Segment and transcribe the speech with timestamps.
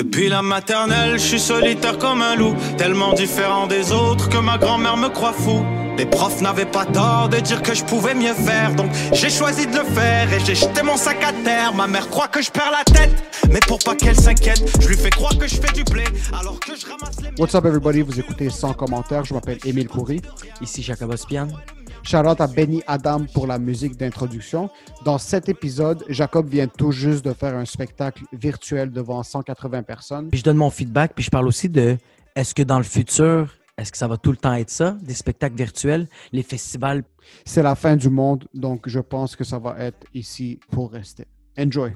[0.00, 4.56] Depuis la maternelle, je suis solitaire comme un loup, tellement différent des autres que ma
[4.56, 5.62] grand-mère me croit fou.
[5.98, 9.66] Les profs n'avaient pas tort de dire que je pouvais mieux faire, donc j'ai choisi
[9.66, 11.74] de le faire et j'ai jeté mon sac à terre.
[11.74, 13.12] Ma mère croit que je perds la tête,
[13.50, 16.58] mais pour pas qu'elle s'inquiète, je lui fais croire que je fais du blé alors
[16.58, 17.38] que je ramasse les.
[17.38, 20.22] What's up everybody, vous écoutez Sans commentaire, je m'appelle Émile Coury.
[20.62, 21.48] Ici Jacob Ospian.
[22.02, 24.70] Shout à Benny Adam pour la musique d'introduction.
[25.04, 30.28] Dans cet épisode, Jacob vient tout juste de faire un spectacle virtuel devant 180 personnes.
[30.30, 31.96] Puis je donne mon feedback, puis je parle aussi de
[32.34, 35.14] est-ce que dans le futur, est-ce que ça va tout le temps être ça, des
[35.14, 37.04] spectacles virtuels, les festivals?
[37.44, 41.26] C'est la fin du monde, donc je pense que ça va être ici pour rester.
[41.58, 41.92] Enjoy.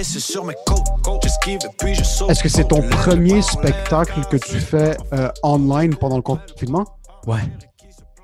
[0.00, 2.30] La haisse est sur mes côtes, côtes, j'esquive et puis je saute?
[2.30, 6.86] Est-ce que c'est ton premier spectacle que tu fais euh, online pendant le confinement?
[7.26, 7.42] Ouais.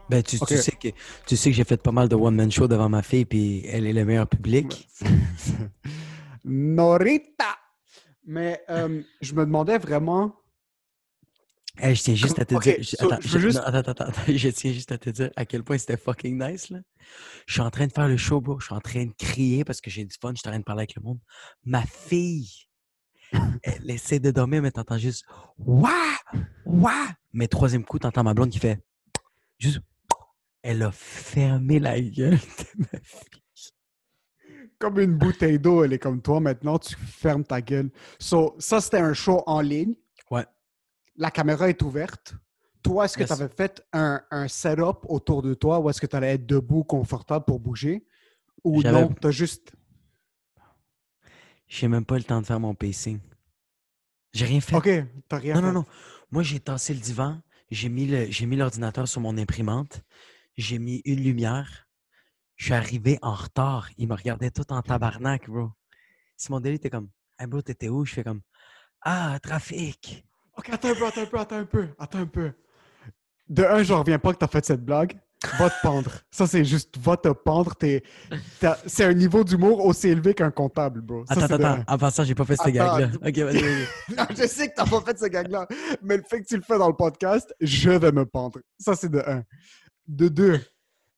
[0.09, 0.89] Ben, tu, sais que,
[1.27, 3.87] tu sais que j'ai fait pas mal de one-man show devant ma fille, puis elle
[3.87, 4.89] est le meilleur public.
[6.47, 7.59] Norita!
[8.25, 10.35] Mais euh, je me demandais vraiment.
[11.79, 12.77] Hey, je tiens juste à te dire.
[12.79, 15.31] je- so, attends, je veux je- juste- non, attends, je tiens juste à te dire
[15.37, 16.79] à quel point c'était fucking nice, là.
[17.47, 18.59] Je suis en train de faire le show, bro.
[18.61, 20.33] Je suis en train de crier parce que j'ai du fun.
[20.35, 21.19] Je suis en train de parler avec le monde.
[21.65, 22.49] Ma fille,
[23.63, 25.25] elle essaie de dormir, mais t'entends juste
[25.59, 26.17] Ouah!
[26.65, 27.09] Ouah!
[27.33, 28.81] Mais troisième coup, t'entends ma blonde qui fait
[29.59, 29.81] juste.
[30.63, 33.73] Elle a fermé la gueule de ma fille.
[34.79, 37.91] Comme une bouteille d'eau, elle est comme toi maintenant, tu fermes ta gueule.
[38.19, 39.95] So, ça, c'était un show en ligne.
[41.17, 42.35] La caméra est ouverte.
[42.83, 43.29] Toi, est-ce que Yes.
[43.29, 46.47] tu avais fait un, un setup autour de toi ou est-ce que tu allais être
[46.47, 48.07] debout, confortable pour bouger?
[48.63, 49.73] Ou non, tu as juste.
[51.69, 53.19] J'ai même pas le temps de faire mon pacing.
[54.33, 54.77] J'ai rien fait.
[54.77, 54.89] OK,
[55.29, 55.67] t'as rien Non, fait.
[55.67, 55.85] non, non.
[56.31, 60.03] Moi, j'ai tassé le divan, j'ai mis le- j'ai mis l'ordinateur sur mon imprimante,
[60.57, 61.89] j'ai mis une lumière.
[62.57, 63.89] Je suis arrivé en retard.
[63.99, 65.73] Il me regardait tout en tabarnak, bro.
[66.37, 68.05] Simon Deli était comme Hey bro, t'étais où?
[68.05, 68.43] Je fais comme
[69.03, 70.26] Ah, trafic!
[70.59, 72.53] OK, attends un peu, attends un peu, attends un peu, attends un peu.
[73.49, 75.19] De un, je reviens pas que tu as fait cette blague.
[75.59, 76.11] Va te pendre.
[76.31, 77.77] Ça, c'est juste va te pendre.
[77.77, 78.03] T'es-
[78.59, 81.25] t'as- C'est un niveau d'humour aussi élevé qu'un comptable, bro.
[81.27, 81.85] Ça, Attends, attends, un.
[81.87, 82.95] en passant, j'ai pas fait ce Attends, gag-là.
[83.09, 83.19] attends.
[83.29, 83.87] Ok, vas-y, vas-y.
[84.17, 85.69] Non, je sais que t'as pas fait ce gag-là,
[86.03, 88.59] mais le fait que tu le fais dans le podcast, je vais me pendre.
[88.79, 89.43] Ça, c'est de un.
[90.09, 90.61] De deux,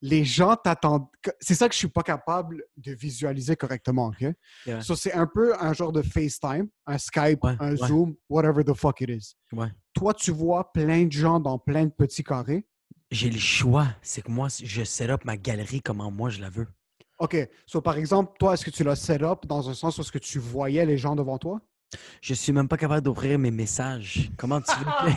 [0.01, 1.07] les gens t'attendent.
[1.41, 4.21] C'est ça que je suis pas capable de visualiser correctement, OK?
[4.67, 4.81] Ouais.
[4.81, 7.89] So, c'est un peu un genre de FaceTime, un Skype, Ouais, un ouais.
[7.89, 9.35] Zoom, whatever the fuck it is.
[9.53, 9.69] Ouais.
[9.95, 12.67] Toi, tu vois plein de gens dans plein de petits carrés?
[13.11, 13.89] J'ai le choix.
[14.03, 16.67] C'est que moi, je set up ma galerie comment moi je la veux.
[17.19, 17.37] OK.
[17.67, 20.13] So, par exemple, toi, est-ce que tu l'as set up dans un sens où est-ce
[20.13, 21.61] que tu voyais les gens devant toi?
[22.21, 24.31] Je suis même pas capable d'ouvrir mes messages.
[24.37, 25.13] Comment tu veux.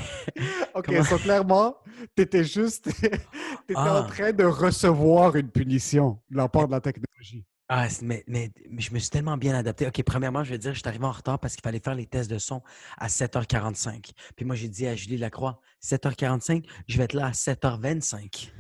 [0.76, 1.76] OK, Comment- so, clairement,
[2.16, 2.86] t'étais juste...
[3.68, 4.08] t'étais en Ah.
[4.09, 7.46] train de recevoir une punition de la part de la technologie.
[7.74, 9.88] Ah, mais, mais, mais je me suis tellement bien adapté.
[9.88, 12.06] OK, premièrement, je vais dire, je suis arrivé en retard parce qu'il fallait faire les
[12.06, 12.62] tests de son
[12.98, 14.12] à 7h45.
[14.36, 18.52] Puis moi, j'ai dit à Julie Lacroix, 7h45, je vais être là à 7h25.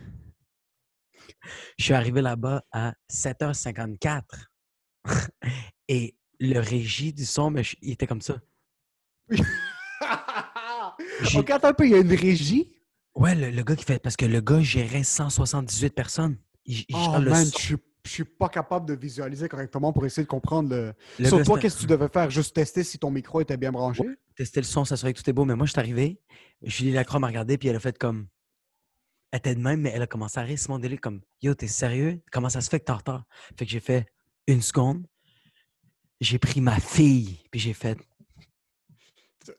[1.77, 4.21] Je suis arrivé là-bas à 7h54.
[5.87, 8.41] Et le régie du son, mais je- il était comme ça.
[11.35, 12.73] OK, attends un peu, il y a une régie?
[13.15, 13.99] Ouais, le, le gars qui fait.
[13.99, 16.37] Parce que le gars gérait 178 personnes.
[16.65, 17.75] Il, il Oh le man, je suis,
[18.05, 20.93] je suis pas capable de visualiser correctement pour essayer de comprendre le...
[21.19, 22.29] Le Sur toi, qu'est-ce que tu devais faire?
[22.29, 24.03] Juste tester si ton micro était bien branché?
[24.35, 25.45] tester le son, s'assurer que tout est beau.
[25.45, 26.19] Mais moi, je suis arrivé,
[26.63, 28.27] Julie Lacroix m'a regardé, puis elle a fait comme.
[29.31, 31.67] Elle était de même, mais elle a commencé à rire Simon Délé comme Yo, t'es
[31.67, 32.21] sérieux?
[32.31, 33.25] Comment ça se fait que t'es en retard?
[33.57, 34.05] Fait que j'ai fait
[34.47, 35.05] une seconde.
[36.21, 37.97] J'ai pris ma fille, puis j'ai fait.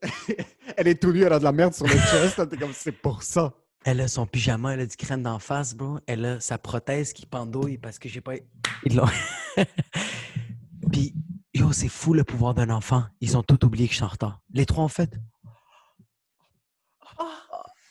[0.76, 2.48] elle est tout nue, elle a de la merde sur le chest.
[2.48, 3.52] T'es comme, c'est pour ça.
[3.84, 5.98] Elle a son pyjama, elle a du crème d'en face, bro.
[6.06, 8.34] Elle a sa prothèse qui pendouille parce que j'ai pas.
[8.86, 9.08] Ils l'ont.
[10.92, 11.14] puis,
[11.52, 13.04] yo, c'est fou le pouvoir d'un enfant.
[13.20, 14.40] Ils ont tout oublié que je suis en retard.
[14.54, 15.18] Les trois, en fait.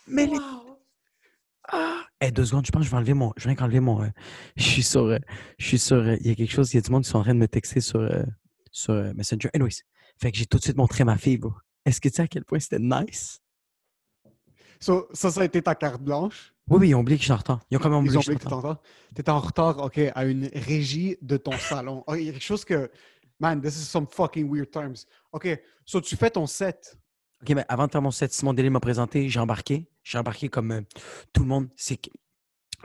[0.07, 0.37] Mais les
[1.67, 2.03] Ah!
[2.19, 3.33] Hey, deux secondes, je pense que je vais enlever mon.
[3.37, 4.01] Je viens qu'enlever mon.
[4.03, 4.07] euh,
[4.55, 5.03] je suis sur.
[5.05, 5.17] euh,
[5.57, 5.97] je suis sur.
[5.97, 7.33] euh, Il y a quelque chose, il y a du monde qui sont en train
[7.33, 7.99] de me texter sur,
[8.71, 9.49] sur euh, Messenger.
[9.53, 9.81] Anyways.
[10.17, 11.53] Fait que j'ai tout de suite montré ma fille, bro.
[11.85, 13.39] Est-ce que tu sais à quel point c'était nice?
[14.79, 16.53] So, ça, ça a été ta carte blanche?
[16.69, 17.59] Oui, oui, ils ont oublié que je suis en retard.
[17.69, 18.81] Ils ont quand même oublié Ils ont que je suis oublié en que tu retard.
[19.15, 19.53] étais en retard.
[19.55, 22.03] Tu étais en retard, OK, à une régie de ton salon.
[22.07, 22.89] Oh, Il y a quelque chose que...
[23.39, 25.05] Man, this is some fucking weird times.
[25.31, 25.47] OK,
[25.85, 26.95] so tu fais ton set.
[27.41, 29.89] OK, mais avant de faire mon set, Simon Délé m'a présenté, j'ai embarqué.
[30.03, 30.81] J'ai embarqué comme euh,
[31.33, 31.67] tout le monde.
[31.75, 32.11] C'est que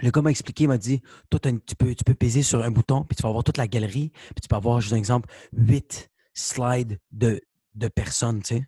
[0.01, 1.01] le gars m'a expliqué, il m'a dit
[1.31, 3.69] Toi, tu, peux, tu peux peser sur un bouton, puis tu vas avoir toute la
[3.69, 7.41] galerie, puis tu peux avoir, juste un exemple, huit slides de,
[7.75, 8.67] de personnes, tu sais.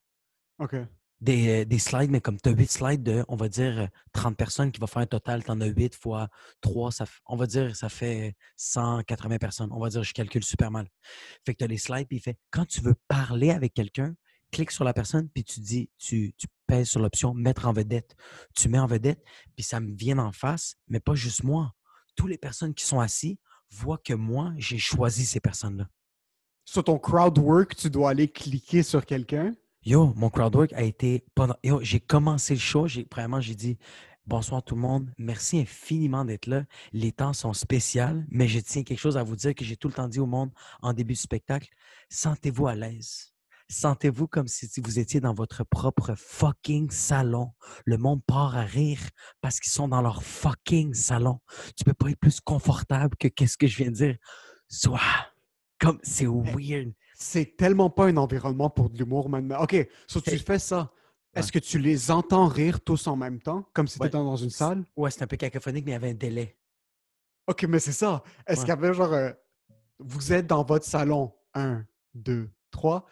[0.58, 0.74] OK.
[1.20, 3.86] des, euh, des slides, mais comme tu as 8 slides de, on va dire, euh,
[4.12, 6.28] 30 personnes qui va faire un total, tu en as 8 fois
[6.60, 9.68] 3, ça, on va dire, ça fait 180 personnes.
[9.72, 10.88] On va dire, je calcule super mal.
[11.44, 14.14] Fait que tu as les slides, puis il fait, quand tu veux parler avec quelqu'un,
[14.52, 18.14] clique sur la personne, puis tu dis, tu, tu pèses sur l'option mettre en vedette.
[18.54, 19.24] Tu mets en vedette,
[19.56, 21.72] puis ça me vient en face, mais pas juste moi.
[22.14, 25.88] Toutes les personnes qui sont assis voient que moi, j'ai choisi ces personnes-là.
[26.64, 29.54] Sur ton crowd work, tu dois aller cliquer sur quelqu'un?
[29.84, 31.56] Yo, mon crowdwork a été pendant.
[31.64, 32.86] Yo, j'ai commencé le show.
[32.86, 33.78] J'ai premièrement, j'ai dit
[34.26, 35.10] bonsoir tout le monde.
[35.16, 36.64] Merci infiniment d'être là.
[36.92, 39.88] Les temps sont spéciaux, mais je tiens quelque chose à vous dire que j'ai tout
[39.88, 40.50] le temps dit au monde
[40.82, 41.68] en début du spectacle.
[42.10, 43.32] Sentez-vous à l'aise.
[43.70, 47.52] Sentez-vous comme si vous étiez dans votre propre fucking salon?
[47.84, 49.00] Le monde part à rire
[49.42, 51.40] parce qu'ils sont dans leur fucking salon.
[51.76, 54.16] Tu peux pas être plus confortable que qu'est-ce que je viens de dire.
[54.68, 55.00] Sois
[55.78, 56.92] comme c'est weird.
[57.14, 59.62] C'est tellement pas un environnement pour de l'humour maintenant.
[59.62, 59.76] OK,
[60.06, 60.90] so tu C'est- fais ça.
[61.34, 64.08] Est-ce que tu les entends rire tous en même temps, comme si tu Ouais.
[64.08, 64.84] étais dans une salle?
[64.96, 66.58] Ouais, c'est un peu cacophonique, mais il y avait un délai.
[67.46, 68.24] OK, mais c'est ça.
[68.46, 68.64] Est-ce Ouais.
[68.64, 69.12] qu'il y avait genre...
[69.12, 69.30] euh,
[70.00, 71.32] vous êtes dans votre salon.
[71.54, 71.84] Un,
[72.14, 73.06] deux, trois.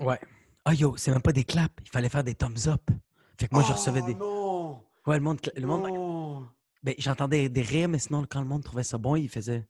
[0.00, 0.18] Ouais.
[0.64, 2.82] Ah yo, c'est même pas des claps, il fallait faire des thumbs up.
[3.38, 4.14] Fait que moi, je recevais Oh, des.
[4.14, 4.82] non!
[5.06, 5.38] Ouais, le monde.
[5.56, 6.48] Le monde non.
[6.82, 9.66] ben, j'entendais des rires, mais sinon, quand le monde trouvait ça bon, il faisait.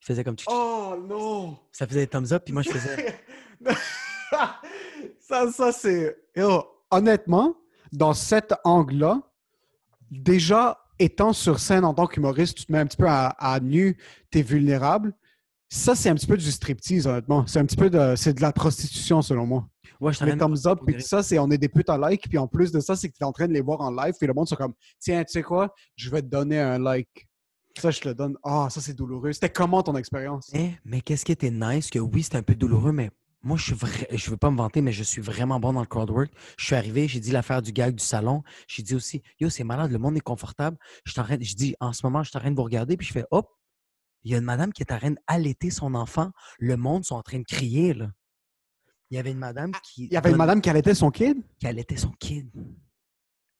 [0.00, 0.36] Il faisait comme.
[0.36, 0.48] tchic.
[0.50, 1.58] Oh non!
[1.72, 3.20] Ça faisait des thumbs up, puis moi, je faisais.
[5.20, 6.16] ça, ça c'est.
[6.90, 7.56] Honnêtement,
[7.92, 9.20] dans cet angle-là,
[10.10, 13.58] déjà étant sur scène en tant qu'humoriste, tu te mets un petit peu à, à
[13.60, 13.96] nu,
[14.30, 15.14] tu es vulnérable.
[15.74, 17.44] Ça, c'est un petit peu du striptease, honnêtement.
[17.48, 19.68] C'est un petit peu de, c'est de la prostitution, selon moi.
[20.00, 22.28] Ouais, je Les thumbs up, puis tout ça, c'est on est des putes à like,
[22.28, 23.90] puis en plus de ça, c'est que tu es en train de les voir en
[23.90, 26.78] live, puis le monde sont comme, tiens, tu sais quoi, je vais te donner un
[26.78, 27.28] like.
[27.76, 28.36] Ça, je te le donne.
[28.44, 29.32] Ah, ça, c'est douloureux.
[29.32, 30.48] C'était comment ton expérience?
[30.54, 33.10] Mais, mais qu'est-ce qui était nice, que oui, c'était un peu douloureux, mais
[33.42, 35.80] moi, je suis vrai, je veux pas me vanter, mais je suis vraiment bon dans
[35.80, 36.30] le crowdwork.
[36.56, 38.44] Je suis arrivé, j'ai dit l'affaire du gag du salon.
[38.68, 40.76] J'ai dit aussi, yo, c'est malade, le monde est confortable.
[41.04, 43.08] Je en je dis, en ce moment, je suis en train de vous regarder, puis
[43.08, 43.48] je fais, hop,
[44.24, 46.30] il y a une madame qui est en train d'allaiter son enfant.
[46.58, 48.10] Le monde sont en train de crier, là.
[49.10, 50.06] Il y avait une madame qui.
[50.06, 51.36] Il y avait une madame qui allaitait son kid?
[51.58, 52.50] qui allaitait son kid.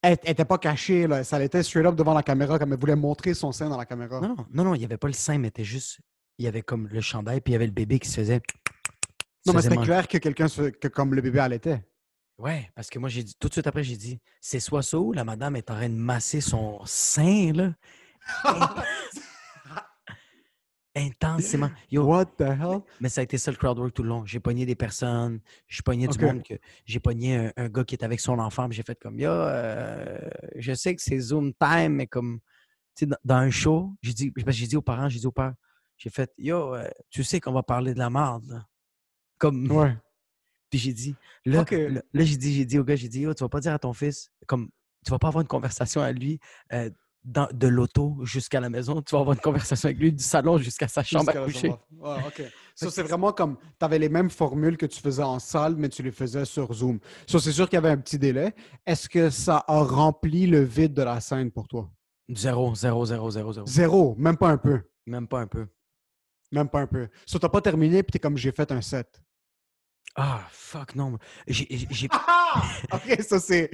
[0.03, 1.23] Elle n'était pas cachée, là.
[1.25, 3.87] Ça l'était straight up devant la caméra, comme elle voulait montrer son sein dans la
[3.87, 4.21] caméra.
[4.21, 6.01] Non, non, non, non, il n'y avait pas le sein, mais c'était juste.
[6.39, 8.43] Il y avait comme le chandail, puis il y avait le bébé qui se faisait.
[9.47, 11.87] Non, se mais c'était clair que quelqu'un, se- que comme le bébé allaitait.
[12.39, 14.99] Ouais, parce que moi, j'ai dit, tout de suite après, j'ai dit, c'est soit ça
[14.99, 17.75] ou la madame est en train de masser son sein, là.
[20.97, 21.71] Intensément.
[21.91, 22.81] Yo, What the hell?
[23.01, 24.25] mais ça a été ça le crowdwork tout le long.
[24.25, 26.55] J'ai pogné des personnes, j'ai pogné du monde que.
[26.85, 30.21] J'ai pogné un, un gars qui était avec son enfant, j'ai fait comme, yo, euh,
[30.57, 32.39] je sais que c'est Zoom time, mais comme,
[32.95, 35.33] tu sais, dans, dans un show, j'ai dit, j'ai dit aux parents, j'ai dit aux
[35.33, 35.55] pères,
[35.97, 38.67] j'ai fait, yo, euh, tu sais qu'on va parler de la merde, là.
[39.39, 39.97] Comme, Ouais.
[40.71, 43.43] puis j'ai dit, là, là, j'ai dit, j'ai dit au gars, j'ai dit, yo, tu
[43.43, 44.71] vas pas dire à ton fils, comme,
[45.05, 46.39] tu vas pas avoir une conversation à lui
[46.73, 46.89] euh,
[47.25, 50.59] dans- de l'auto jusqu'à la maison, tu vas avoir une conversation avec lui du salon
[50.59, 51.69] jusqu'à sa chambre Jusqu'à à coucher.
[51.69, 52.43] Ouais, OK.
[52.77, 55.89] Ça, c'est vraiment comme, tu avais les mêmes formules que tu faisais en salle, mais
[55.89, 56.99] tu les faisais sur Zoom.
[57.27, 58.53] Ça, c'est sûr qu'il y avait un petit délai.
[58.85, 61.89] Est-ce que ça a rempli le vide de la scène pour toi?
[62.29, 63.67] Zéro, zéro, zéro, zéro, zéro.
[63.67, 64.81] Zéro, même pas un peu.
[65.07, 65.67] Même pas un peu.
[66.51, 67.09] Même pas un peu.
[67.27, 69.21] Ça, t'as pas terminé, puis t'es comme, j'ai fait un set.
[70.17, 71.17] Ah, fuck, non.
[71.47, 72.09] J'ai j'ai- j'ai
[72.93, 73.71] OK, ça, c'est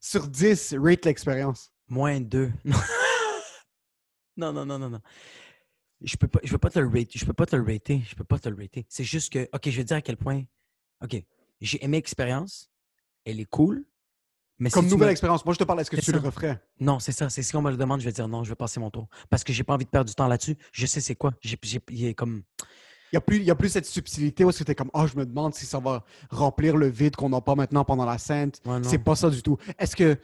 [0.00, 1.70] sur 10, rate l'expérience.
[1.88, 2.52] Moins deux.
[4.36, 5.00] Non, non, non, non, non.
[6.00, 7.16] Je peux pas, je peux pas te le rater.
[7.18, 8.02] Je peux pas te le rater.
[8.08, 8.84] Je peux pas te le rater.
[8.88, 10.42] C'est juste que, OK, je vais te dire à quel point.
[11.04, 11.22] OK,
[11.60, 12.68] j'ai aimé l'expérience.
[13.24, 13.84] Elle est cool.
[14.58, 15.44] Mais Comme nouvelle me- expérience.
[15.44, 16.60] Moi, je te parle, est-ce que tu le referais?
[16.80, 17.30] Non, c'est ça.
[17.30, 19.08] C'est si on me le demande, je vais dire non, je vais passer mon tour.
[19.30, 20.56] Parce que j'ai pas envie de perdre du temps là-dessus.
[20.72, 21.32] Je sais c'est quoi.
[21.40, 21.56] J'ai,
[21.90, 22.42] j'ai, comme.
[23.12, 25.16] Il n'y a, plus- il y a plus cette subtilité où t'es comme, ah, je
[25.16, 28.50] me demande si ça va remplir le vide qu'on n'a pas maintenant pendant la scène.
[28.64, 28.80] Ouais.
[28.82, 29.58] C'est pas ça du tout.
[29.78, 30.18] Est-ce que.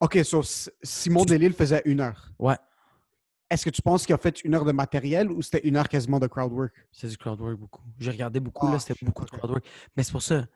[0.00, 0.42] OK, so,
[0.82, 2.32] Simon Delille faisait une heure.
[2.38, 2.56] Ouais,
[3.50, 5.88] Est-ce que tu penses qu'il a fait une heure de matériel ou c'était une heure
[5.88, 6.72] quasiment de crowd work?
[6.90, 7.82] c'est du crowdwork beaucoup.
[7.98, 9.38] J'ai regardé beaucoup, Ah, là, c'était shit, beaucoup de ok.
[9.38, 9.66] crowdwork.
[9.96, 10.46] Mais c'est pour ça.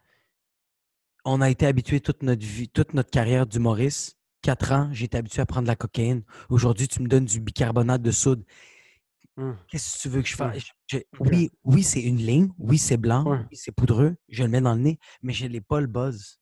[1.26, 4.16] On a été habitué toute notre vie, toute notre carrière d'humoriste.
[4.42, 6.22] Quatre ans, j'ai été habitué à prendre de la cocaïne.
[6.50, 8.44] Aujourd'hui, tu me donnes du bicarbonate de soude.
[9.38, 9.56] Hum.
[9.68, 10.62] Qu'est-ce que tu veux que je fasse?
[10.86, 12.50] Je- oui, oui, c'est une ligne.
[12.58, 13.24] Oui, c'est blanc.
[13.26, 14.16] Oui, c'est poudreux.
[14.28, 16.38] Je le mets dans le nez, mais je n'ai pas le buzz.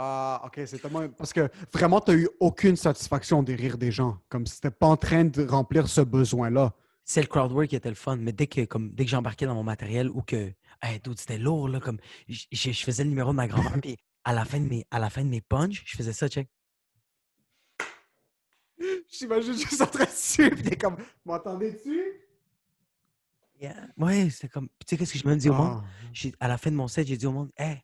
[0.00, 1.08] Ah, OK, c'est tellement.
[1.08, 4.16] Parce que vraiment, tu n'as eu aucune satisfaction des rires des gens.
[4.28, 6.72] Comme si t'étais pas en train de remplir ce besoin-là.
[7.04, 9.54] C'est le crowdwork qui était le fun, mais dès que, comme, dès que j'embarquais dans
[9.54, 10.52] mon matériel ou que
[10.82, 14.32] hey, dude, c'était lourd, là, comme je faisais le numéro de ma grand-mère, puis à
[14.34, 16.48] la fin de mes, à la fin de mes punches, je faisais ça, check.
[19.10, 20.62] J'imagine juste en train de suivre.
[20.62, 21.98] T'es comme, m'entendais-tu?
[23.60, 23.88] Yeah.
[23.96, 24.68] Ouais, c'était comme.
[24.68, 25.80] Tu sais, qu'est-ce que je me dis au monde?
[25.82, 25.88] Ah.
[26.12, 27.82] J'ai- À la fin de mon set, j'ai dit au monde, hey,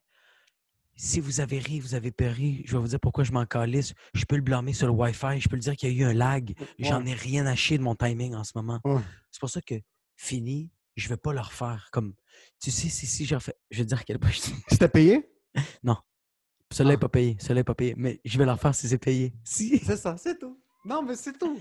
[0.97, 3.95] si vous avez ri, vous avez péri, je vais vous dire pourquoi je m'en calisse.
[4.15, 6.11] Je peux le blâmer sur le Wi-Fi, je peux le dire qu'il y a eu
[6.11, 6.55] un lag.
[6.79, 7.11] J'en Ouais.
[7.11, 8.81] ai rien à chier de mon timing en ce moment.
[8.85, 9.01] Ouais.
[9.31, 9.75] C'est pour ça que
[10.17, 11.89] fini, je vais pas le refaire.
[11.93, 12.15] Comme,
[12.61, 14.89] tu sais, si, si je refais, je vais te dire à quel point je C'était
[14.89, 15.29] payé?
[15.55, 15.99] Celui-là
[16.79, 16.85] Ah.
[16.85, 19.33] n'est pas payé, celui-là n'est pas payé, mais je vais le refaire si c'est payé.
[19.45, 19.79] Si.
[19.79, 20.61] C'est ça, c'est tout.
[20.85, 21.59] Non, mais c'est tout.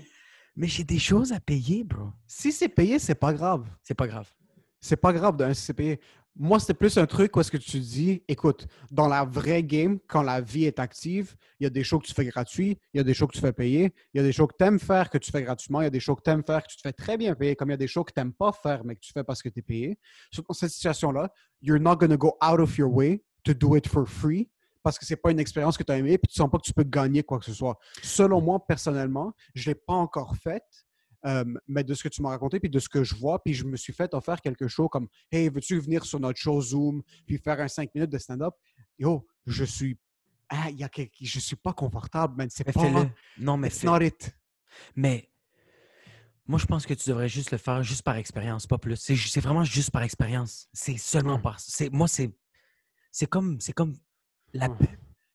[0.56, 2.10] Mais j'ai des choses à payer, bro.
[2.26, 3.68] Si c'est payé, c'est pas grave.
[3.82, 4.28] C'est pas grave.
[4.80, 6.00] C'est pas grave d'un si c'est payé.
[6.36, 10.00] Moi, c'était plus un truc où est-ce que tu dis, écoute, dans la vraie game,
[10.08, 12.96] quand la vie est active, il y a des shows que tu fais gratuits, il
[12.96, 14.64] y a des shows que tu fais payer, il y a des shows que tu
[14.64, 16.64] aimes faire que tu fais gratuitement, il y a des shows que tu aimes faire
[16.64, 18.20] que tu te fais très bien payer, comme il y a des shows que tu
[18.20, 19.96] n'aimes pas faire mais que tu fais parce que tu es payé.
[20.36, 21.30] Dans cette situation-là,
[21.62, 24.50] you're not going to go out of your way to do it for free
[24.82, 26.64] parce que c'est pas une expérience que tu as aimée puis tu sens pas que
[26.64, 27.78] tu peux gagner quoi que ce soit.
[28.02, 30.84] Selon moi, personnellement, je l'ai pas encore faite.
[31.26, 33.54] Euh, mais de ce que tu m'as raconté, puis de ce que je vois, puis
[33.54, 37.02] je me suis fait offrir quelque chose comme Hey, veux-tu venir sur notre show Zoom,
[37.26, 38.54] puis faire un 5 minutes de stand-up?
[38.98, 39.98] Yo, je suis.
[40.50, 41.14] Ah, il y a quelque...
[41.20, 42.48] Je suis pas confortable, man.
[42.50, 42.80] C'est Mais pas.
[42.82, 43.08] fais-le.
[43.38, 44.36] Non, mais It's not it.
[44.94, 45.30] Mais
[46.46, 48.96] moi, je pense que tu devrais juste le faire juste par expérience, pas plus.
[48.96, 50.68] C'est vraiment juste par expérience.
[50.74, 51.58] C'est seulement par.
[51.58, 52.30] c'est- Moi, c'est.
[53.10, 53.58] C'est comme.
[53.60, 53.96] C'est comme
[54.52, 54.86] la pub.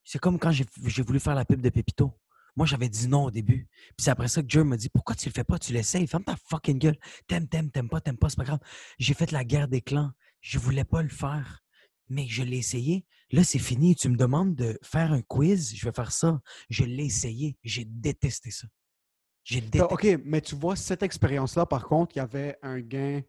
[0.04, 2.14] C'est comme quand j'ai j'ai voulu faire la pub de Pépito.
[2.56, 3.68] Moi, j'avais dit non au début.
[3.98, 5.60] Puis c'est après ça que Joe m'a dit Pourquoi tu le fais pas?
[5.60, 6.08] Tu l'essayes.
[6.08, 6.98] Ferme ta fucking gueule.
[7.28, 8.60] T'aimes, t'aimes, t'aimes pas, t'aimes pas, c'est pas grave.
[8.98, 10.12] J'ai fait la guerre des clans.
[10.42, 11.62] Je voulais pas le faire.
[12.10, 13.06] Mais je l'ai essayé.
[13.32, 13.96] Là, c'est fini.
[13.96, 15.76] Tu me demandes de faire un quiz.
[15.76, 16.42] Je vais faire ça.
[16.70, 17.58] Je l'ai essayé.
[17.64, 18.68] J'ai détesté ça.
[19.44, 19.94] J'ai détesté.
[19.94, 23.22] OK, mais tu vois, cette expérience-là, par contre, il y avait un gain.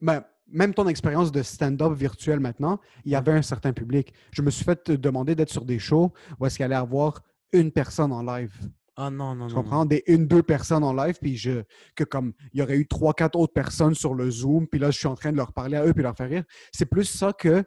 [0.00, 4.12] Ben, même ton expérience de stand-up virtuel maintenant, il y avait un certain public.
[4.30, 7.22] Je me suis fait demander d'être sur des shows où est-ce qu'il allait avoir
[7.52, 8.52] une personne en live.
[8.96, 9.58] Ah non, non, Tu non.
[9.58, 9.62] non.
[9.64, 9.84] comprends?
[9.86, 11.62] Des une, deux personnes en live, puis je,
[11.96, 14.90] que comme il y aurait eu trois, quatre autres personnes sur le Zoom, puis là,
[14.92, 16.44] je suis en train de leur parler à eux, puis leur faire rire.
[16.72, 17.64] C'est plus ça que,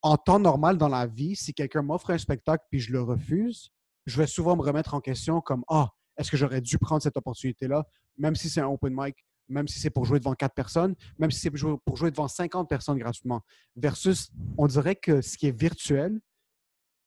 [0.00, 3.70] en temps normal dans la vie, si quelqu'un m'offre un spectacle, puis je le refuse,
[4.06, 7.16] je vais souvent me remettre en question comme Ah, est-ce que j'aurais dû prendre cette
[7.18, 7.84] opportunité-là,
[8.16, 9.16] même si c'est un open mic,
[9.48, 12.10] même si c'est pour jouer devant quatre personnes, même si c'est pour jouer- pour jouer
[12.10, 13.42] devant 50 personnes gratuitement.
[13.76, 16.18] Versus, on dirait que ce qui est virtuel,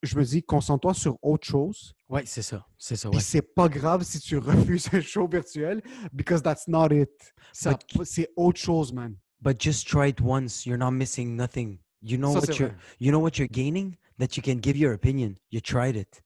[0.06, 1.94] je me dis, concentre-toi sur autre chose.
[2.10, 2.66] Oui, c'est ça.
[2.78, 3.20] C'est ça, ouais.
[3.20, 5.82] c'est pas grave si tu refuses un show virtuel,
[6.14, 7.10] because that's not it.
[7.52, 9.16] C'est autre chose, man.
[9.42, 10.66] But just try it once.
[10.66, 11.80] You're not missing nothing.
[12.02, 12.78] You know Ça, what you're vrai.
[13.00, 13.96] you know what you're gaining?
[14.20, 15.36] That you can give your opinion.
[15.52, 16.22] You tried it.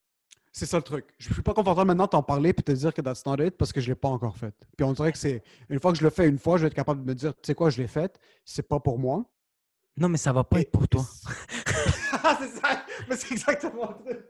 [0.52, 1.06] C'est ça le truc.
[1.20, 3.56] Je suis pas confortable maintenant de t'en parler puis te dire que that's not it
[3.58, 4.54] parce que je l'ai pas encore fait.
[4.78, 6.68] Puis on dirait que c'est une fois que je le fais une fois, je vais
[6.68, 9.26] être capable de me dire, tu sais quoi, je l'ai fait, c'est pas pour moi.
[9.98, 11.06] Non, mais ça va pas Et- être pour toi.
[12.40, 12.86] c'est ça.
[13.08, 14.26] Mais c'est exactement le truc.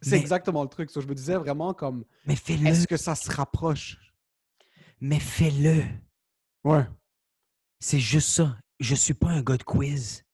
[0.00, 0.90] C'est Mais- exactement le truc.
[0.94, 2.66] Je me disais vraiment comme, Mais fais-le.
[2.66, 3.96] est-ce que ça se rapproche?
[5.00, 5.82] Mais fais-le.
[6.64, 6.84] Ouais.
[7.80, 8.56] C'est juste ça.
[8.80, 10.24] Je suis pas un gars de quiz.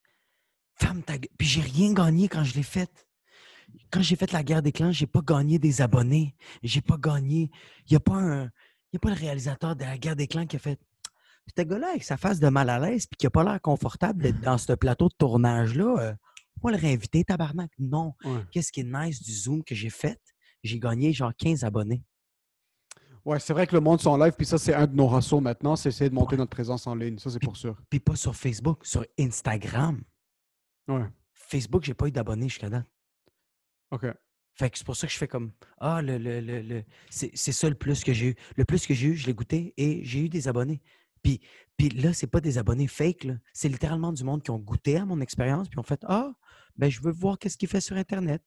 [0.77, 1.31] Ferme ta gueule.
[1.39, 3.07] Puis j'ai rien gagné quand je l'ai fait.
[3.91, 6.35] Quand j'ai fait la guerre des clans, j'ai pas gagné des abonnés.
[6.63, 7.51] J'ai pas gagné.
[7.87, 8.45] Il n'y a pas un.
[8.93, 10.79] Y a pas le réalisateur de la guerre des clans qui a fait.
[11.57, 14.23] Ce gars-là, avec sa face de mal à l'aise, puis qui a pas l'air confortable
[14.23, 16.15] d'être dans ce plateau de tournage-là, euh,
[16.63, 17.71] on va le réinviter, tabarnak.
[17.79, 18.15] Non.
[18.25, 18.41] Ouais.
[18.51, 20.21] Qu'est-ce qui est nice du Zoom que j'ai fait?
[20.63, 22.03] J'ai gagné genre 15 abonnés.
[23.25, 25.07] Ouais, c'est vrai que le monde sont en live, puis ça, c'est un de nos
[25.07, 26.39] rassos maintenant, c'est essayer de monter Ouais.
[26.39, 27.19] notre présence en ligne.
[27.19, 27.81] Ça, c'est pour sûr.
[27.89, 30.03] Puis pas sur Facebook, sur Instagram.
[30.89, 31.07] Ouais.
[31.33, 32.87] Facebook, j'ai pas eu d'abonnés jusqu'à date.
[33.91, 34.07] OK.
[34.57, 37.35] Fait que c'est pour ça que je fais comme Ah, le, le, le, le- c'est
[37.35, 38.35] ça le plus que j'ai eu.
[38.57, 40.81] Le plus que j'ai eu, je l'ai goûté et j'ai eu des abonnés.
[41.25, 41.41] Puis,
[41.77, 43.27] puis là, c'est pas des abonnés fake.
[43.53, 46.33] C'est littéralement du monde qui ont goûté à mon expérience puis ont fait Ah,
[46.77, 48.43] ben je veux voir qu'est-ce qu'il fait sur Internet.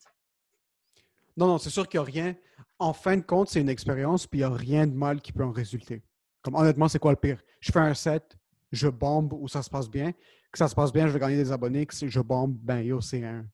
[1.35, 2.35] Non, non, c'est sûr qu'il n'y a rien.
[2.79, 5.33] En fin de compte, c'est une expérience, puis il n'y a rien de mal qui
[5.33, 6.03] peut en résulter.
[6.41, 7.41] Comme honnêtement, c'est quoi le pire?
[7.59, 8.37] Je fais un set,
[8.71, 10.11] je bombe ou ça se passe bien.
[10.51, 11.85] Que ça se passe bien, je vais gagner des abonnés.
[11.85, 13.45] Que si je bombe, ben yo, c'est un.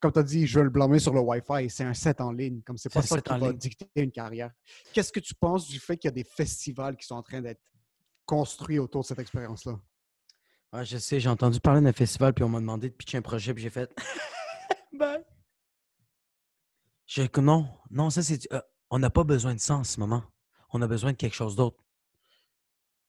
[0.00, 1.68] Comme tu as dit, je vais le blâmer sur le Wi-Fi.
[1.68, 2.62] C'est un set en ligne.
[2.62, 3.58] Comme c'est pas ça qui va ligne.
[3.58, 4.50] dicter une carrière.
[4.92, 7.42] Qu'est-ce que tu penses du fait qu'il y a des festivals qui sont en train
[7.42, 7.60] d'être
[8.30, 9.80] construits autour de cette expérience-là?
[10.84, 13.52] Je sais, j'ai entendu parler d'un festival puis on m'a demandé de pitcher un projet
[13.52, 13.92] puis j'ai fait
[14.92, 15.20] Ben.
[17.06, 18.40] Je, que non, non, ça c'est.
[18.52, 20.22] euh, on n'a pas besoin de ça en ce moment.
[20.72, 21.82] On a besoin de quelque chose d'autre.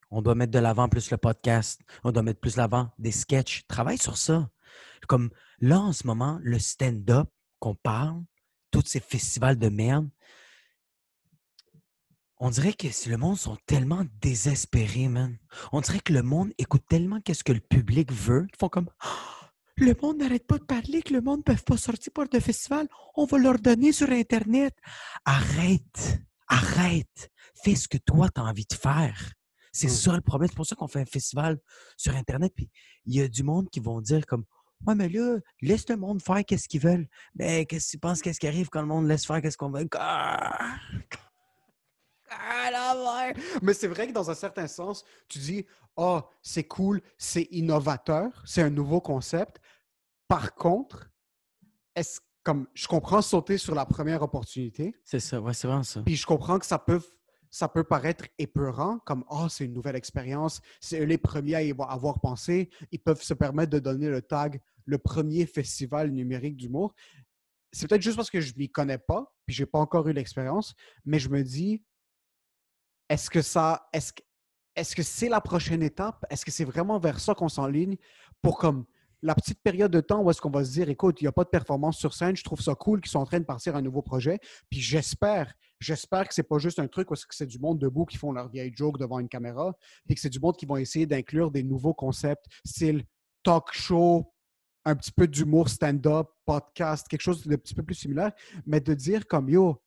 [0.09, 1.79] On doit mettre de l'avant plus le podcast.
[2.03, 3.67] On doit mettre plus l'avant des sketchs.
[3.67, 4.49] Travaille sur ça.
[5.07, 8.23] Comme là, en ce moment, le stand-up qu'on parle,
[8.71, 10.09] tous ces festivals de merde,
[12.43, 15.38] on dirait que si le monde sont tellement désespérés, man.
[15.71, 18.48] On dirait que le monde écoute tellement qu'est-ce que le public veut.
[18.51, 21.62] Ils font comme Ah, le monde n'arrête pas de parler que le monde ne peut
[21.65, 22.88] pas sortir pour de festival.
[23.15, 24.75] On va leur donner sur Internet.
[25.24, 26.19] Arrête.
[26.48, 27.29] Arrête.
[27.63, 29.33] Fais ce que toi, tu as envie de faire.
[29.71, 29.89] C'est Mm.
[29.91, 30.50] ça le problème.
[30.50, 31.60] C'est pour ça qu'on fait un festival
[31.95, 32.51] sur Internet.
[32.55, 32.69] Puis
[33.05, 34.45] il y a du monde qui vont dire comme
[34.88, 37.07] Ouais, mais là, laisse le monde faire qu'est-ce qu'ils veulent.
[37.36, 39.69] Mais qu'est-ce que tu penses, qu'est-ce qui arrive quand le monde laisse faire qu'est-ce qu'on
[39.69, 39.88] veut?
[39.95, 40.75] Ah!
[42.31, 43.38] Ah, la merde!
[43.61, 45.65] Mais c'est vrai que dans un certain sens, tu dis
[45.97, 49.59] Ah, c'est cool, c'est innovateur, c'est un nouveau concept.
[50.27, 51.11] Par contre,
[51.95, 56.01] est-ce comme je comprends sauter sur la première opportunité, C'est ça, ouais, c'est vraiment ça.
[56.03, 57.01] puis je comprends que ça peut
[57.53, 61.61] ça peut paraître épeurant, comme Ah, c'est une nouvelle expérience, c'est eux les premiers à
[61.63, 66.09] y avoir- avoir pensé, ils peuvent se permettre de donner le tag le premier festival
[66.11, 66.95] numérique d'humour.
[67.73, 70.73] C'est peut-être juste parce que je m'y connais pas, puis j'ai pas encore eu l'expérience,
[71.05, 71.83] mais je me dis
[73.11, 76.25] est-ce que ça est-ce que c'est la prochaine étape?
[76.29, 77.97] Est-ce que c'est vraiment vers ça qu'on s'enligne
[78.41, 78.85] pour comme
[79.21, 81.33] la petite période de temps où est-ce qu'on va se dire, écoute, il n'y a
[81.33, 83.75] pas de performance sur scène, je trouve ça cool qu'ils sont en train de partir
[83.75, 84.39] un nouveau projet.
[84.69, 87.79] Puis j'espère, j'espère que c'est pas juste un truc où est-ce que c'est du monde
[87.79, 89.75] debout qui font leur vieille joke devant une caméra,
[90.05, 93.03] puis que c'est du monde qui vont essayer d'inclure des nouveaux concepts, style
[93.43, 94.33] talk show,
[94.85, 98.31] un petit peu d'humour stand-up, podcast, quelque chose de petit peu plus similaire,
[98.65, 99.81] mais de dire comme yo,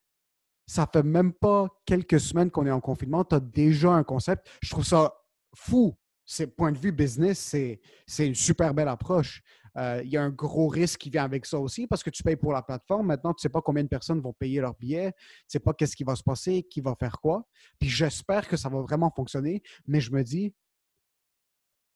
[0.67, 4.49] ça fait même pas quelques semaines qu'on est en confinement, tu as déjà un concept.
[4.63, 5.15] Je trouve ça
[5.55, 5.95] fou.
[6.27, 9.43] C'est point de vue business, c'est c'est une super belle approche.
[9.77, 12.23] Euh, Il y a un gros risque qui vient avec ça aussi parce que tu
[12.23, 13.09] payes pour la plateforme.
[13.09, 15.97] Maintenant, tu sais pas combien de personnes vont payer leur billet, tu sais pas qu'est-ce
[15.97, 17.47] qui va se passer, qui va faire quoi.
[17.79, 20.55] Puis j'espère que ça va vraiment fonctionner, mais je me dis,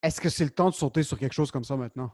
[0.02, 2.12] est-ce que c'est le temps de sauter sur quelque chose comme ça maintenant?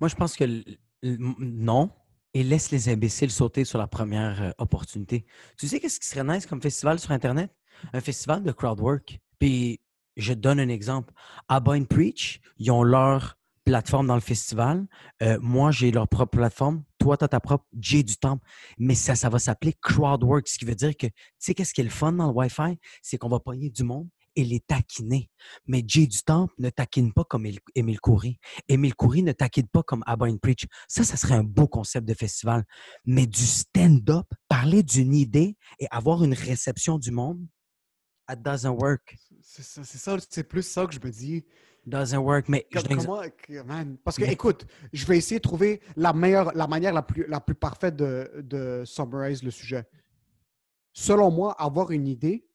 [0.00, 0.64] Moi, je pense que
[1.02, 1.90] non.
[2.34, 5.24] Et laisse les imbéciles sauter sur la première euh, opportunité.
[5.58, 7.50] Tu sais qu'est-ce qui serait nice comme festival sur Internet?
[7.92, 9.18] Un festival de crowdwork.
[9.38, 9.80] Puis,
[10.16, 11.14] je donne un exemple.
[11.48, 14.86] Abba and Preach, ils ont leur plateforme dans le festival.
[15.22, 16.82] Euh, moi, j'ai leur propre plateforme.
[16.98, 17.64] Toi, tu as ta propre.
[17.80, 18.40] J'ai du temps.
[18.78, 21.80] Mais ça, ça va s'appeler crowdwork, ce qui veut dire que, tu sais, qu'est-ce qui
[21.80, 22.78] est le fun dans le Wi-Fi?
[23.02, 24.08] C'est qu'on va pogner du monde
[24.38, 25.28] et les taquiner.
[25.66, 28.38] Mais Jay du Temple ne taquine pas comme Émile- Émile Coury.
[28.68, 30.64] Émile Coury ne taquine pas comme Abba and Preach.
[30.86, 32.64] Ça, ça serait un beau concept de festival.
[33.04, 37.44] Mais du stand-up, parler d'une idée et avoir une réception du monde,
[38.30, 39.16] it doesn't work.
[39.42, 41.44] C'est ça, c'est ça, c'est plus ça que je me dis.
[41.84, 42.48] Doesn't work.
[42.48, 43.22] Mais Comme- comment,
[43.64, 47.02] man, parce que, Mais- écoute, je vais essayer de trouver la meilleure, la manière la
[47.02, 49.84] plus, la plus parfaite de, de summarize le sujet.
[50.92, 52.47] Selon moi, avoir une idée,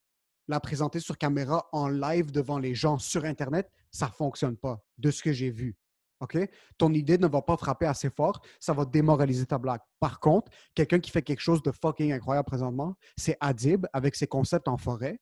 [0.47, 4.82] la présenter sur caméra en live devant les gens sur Internet, ça ne fonctionne pas,
[4.97, 5.75] de ce que j'ai vu.
[6.19, 6.38] OK?
[6.77, 9.82] Ton idée ne va pas frapper assez fort, ça va démoraliser ta blague.
[9.99, 14.27] Par contre, quelqu'un qui fait quelque chose de fucking incroyable présentement, c'est Adib avec ses
[14.27, 15.19] concepts en forêt.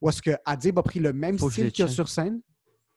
[0.00, 2.40] Où est-ce que Adib a pris le même Faut style qu'il y a sur scène,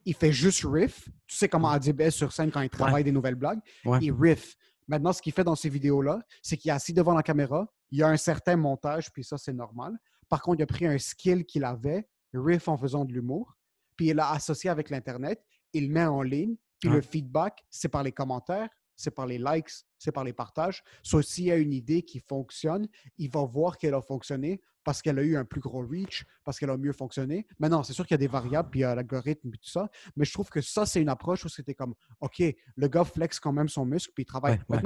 [0.06, 1.08] il fait juste riff.
[1.28, 3.60] Tu sais comment Adib est sur scène quand il travaille des nouvelles blagues?
[3.86, 4.00] Ouais.
[4.02, 4.56] Il riff.
[4.88, 8.00] Maintenant, ce qu'il fait dans ces vidéos-là, c'est qu'il est assis devant la caméra, il
[8.00, 9.98] y a un certain montage, puis ça, c'est normal.
[10.30, 13.56] Par contre, il a pris un skill qu'il avait, riff en faisant de l'humour,
[13.96, 16.96] puis il l'a associé avec l'Internet, il le met en ligne, puis Ouais.
[16.96, 20.84] le feedback, c'est par les commentaires, c'est par les likes, c'est par les partages.
[21.04, 25.02] Soit s'il y a une idée qui fonctionne, il va voir qu'elle a fonctionné parce
[25.02, 27.48] qu'elle a eu un plus gros reach, parce qu'elle a mieux fonctionné.
[27.60, 29.70] Maintenant, c'est sûr qu'il y a des variables, puis il y a l'algorithme, puis tout
[29.70, 32.42] ça, mais je trouve que ça, c'est une approche où c'était comme, OK,
[32.76, 34.60] le gars flex quand même son muscle, puis il travaille.
[34.70, 34.82] Ouais, ouais.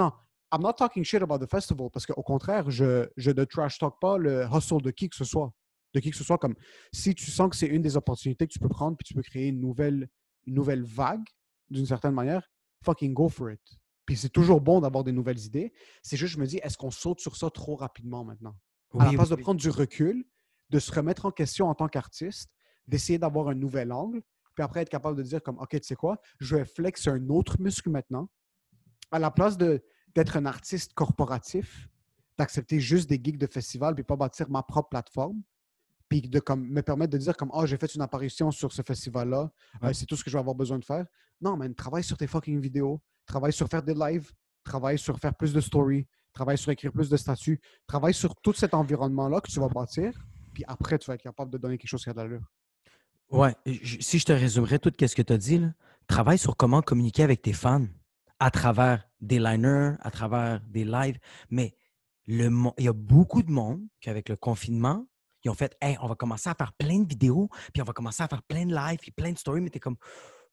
[0.51, 3.77] Maintenant, I'm not talking shit about the festival, parce qu'au contraire, je, je ne trash
[3.77, 5.51] talk pas le hustle de qui que ce soit.
[5.93, 6.55] De qui que ce soit, comme
[6.93, 9.21] si tu sens que c'est une des opportunités que tu peux prendre, puis tu peux
[9.23, 10.07] créer une nouvelle,
[10.45, 11.25] une nouvelle vague,
[11.69, 12.47] d'une certaine manière,
[12.83, 13.61] fucking go for it.
[14.05, 15.71] Puis c'est toujours bon d'avoir des nouvelles idées.
[16.01, 18.55] C'est juste, je me dis, est-ce qu'on saute sur ça trop rapidement maintenant?
[18.97, 19.41] à la Oui, place de oui.
[19.43, 20.25] prendre du recul,
[20.71, 22.49] de se remettre en question en tant qu'artiste,
[22.87, 24.23] d'essayer d'avoir un nouvel angle,
[24.55, 27.29] puis après être capable de dire comme, OK, tu sais quoi, je vais flex un
[27.29, 28.29] autre muscle maintenant.
[29.11, 29.83] À la place de-
[30.15, 31.89] d'être un artiste corporatif,
[32.37, 35.41] d'accepter juste des gigs de festival, puis pas bâtir ma propre plateforme,
[36.07, 38.81] puis de comme, me permettre de dire comme, oh, j'ai fait une apparition sur ce
[38.81, 39.51] festival-là,
[39.83, 41.05] euh, c'est tout ce que je vais avoir besoin de faire.
[41.41, 44.31] Non, man, travaille sur tes fucking vidéos, travaille sur faire des lives,
[44.63, 48.53] travaille sur faire plus de stories, travaille sur écrire plus de statuts, travaille sur tout
[48.53, 50.13] cet environnement-là que tu vas bâtir,
[50.53, 52.51] puis après, tu vas être capable de donner quelque chose qui a de l'allure.
[53.29, 55.73] Ouais, je- si je te résumerais tout ce que tu as dit, là,
[56.07, 57.85] travaille sur comment communiquer avec tes fans
[58.39, 61.19] à travers des liners, à travers des lives.
[61.49, 61.75] Mais
[62.27, 65.05] il y a beaucoup de monde qui, avec le confinement,
[65.43, 67.93] ils ont fait Hey, on va commencer à faire plein de vidéos, puis on va
[67.93, 69.61] commencer à faire plein de lives, puis plein de stories.
[69.61, 69.97] Mais tu es comme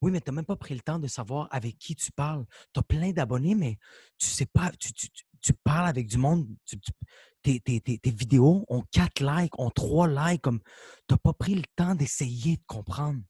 [0.00, 2.44] Oui, mais tu n'as même pas pris le temps de savoir avec qui tu parles.
[2.72, 3.78] Tu as plein d'abonnés, mais
[4.18, 6.48] tu sais pas, tu, parles avec du monde.
[7.42, 11.32] tes, tes- tes- tes vidéos ont quatre likes, ont trois likes, comme tu n'as pas
[11.32, 13.20] pris le temps d'essayer de comprendre.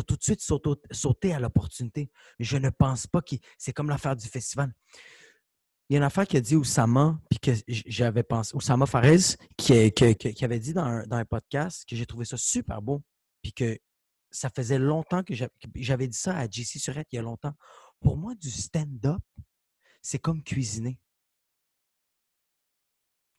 [0.00, 2.10] Tu tout de suite sauté, à l'opportunité.
[2.38, 4.74] Je ne pense pas que c'est comme l'affaire du festival.
[5.88, 9.36] Il y a une affaire qui a dit Oussama, puis que j'avais pensé, Oussama Fares,
[9.56, 13.02] qui, qui avait dit dans un, podcast que j'ai trouvé ça super beau,
[13.40, 13.78] puis que
[14.30, 15.32] ça faisait longtemps que
[15.76, 17.54] j'avais dit ça à JC Surette il y a longtemps.
[18.00, 19.22] Pour moi, du stand-up,
[20.02, 20.98] c'est comme cuisiner.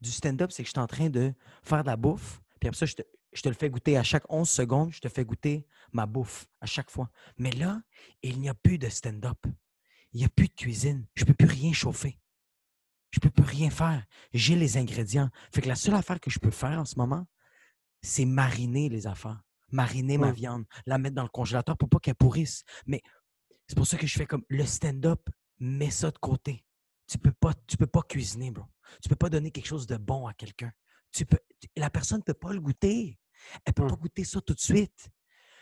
[0.01, 2.79] Du stand-up, c'est que je suis en train de faire de la bouffe, puis après
[2.79, 5.25] ça, je te, je te le fais goûter à chaque 11 secondes, je te fais
[5.25, 7.09] goûter ma bouffe à chaque fois.
[7.37, 7.81] Mais là,
[8.21, 9.37] il n'y a plus de stand-up.
[10.13, 11.05] Il n'y a plus de cuisine.
[11.15, 12.19] Je ne peux plus rien chauffer.
[13.11, 14.05] Je ne peux plus rien faire.
[14.33, 15.29] J'ai les ingrédients.
[15.53, 17.27] Fait que la seule affaire que je peux faire en ce moment,
[18.01, 19.41] c'est mariner les affaires.
[19.69, 22.63] Mariner ma viande, la mettre dans le congélateur pour pas qu'elle pourrisse.
[22.85, 23.01] Mais
[23.67, 26.65] c'est pour ça que je fais comme le stand-up, mets ça de côté.
[27.07, 28.65] Tu peux pas, tu peux pas cuisiner, bro.
[29.01, 30.71] Tu peux pas donner quelque chose de bon à quelqu'un.
[31.11, 33.17] Tu peux, tu- la personne ne peut pas le goûter.
[33.65, 33.89] Elle peut Ouais.
[33.89, 35.09] pas goûter ça tout de suite.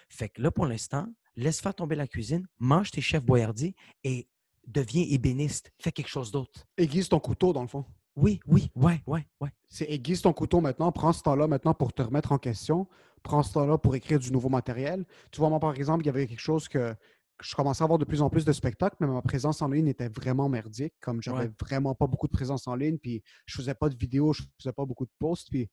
[0.10, 4.28] Fait que là, pour l'instant, laisse faire tomber la cuisine, mange tes chefs boyardies et
[4.68, 5.72] deviens ébéniste.
[5.80, 6.66] Fais quelque chose d'autre.
[6.78, 7.86] Aiguise ton couteau, dans le fond.
[8.16, 9.50] Oui, oui, ouais, ouais, ouais.
[9.68, 12.88] C'est aiguise ton couteau maintenant, prends ce temps-là maintenant pour te remettre en question,
[13.24, 15.06] prends ce temps-là pour écrire du nouveau matériel.
[15.32, 16.96] Tu vois, moi, par exemple, il y avait quelque chose que
[17.42, 19.88] je commençais à avoir de plus en plus de spectacles, mais ma présence en ligne
[19.88, 21.52] était vraiment merdique, comme j'avais Ouais.
[21.60, 24.72] vraiment pas beaucoup de présence en ligne, puis je faisais pas de vidéos, je faisais
[24.74, 25.70] pas beaucoup de posts, puis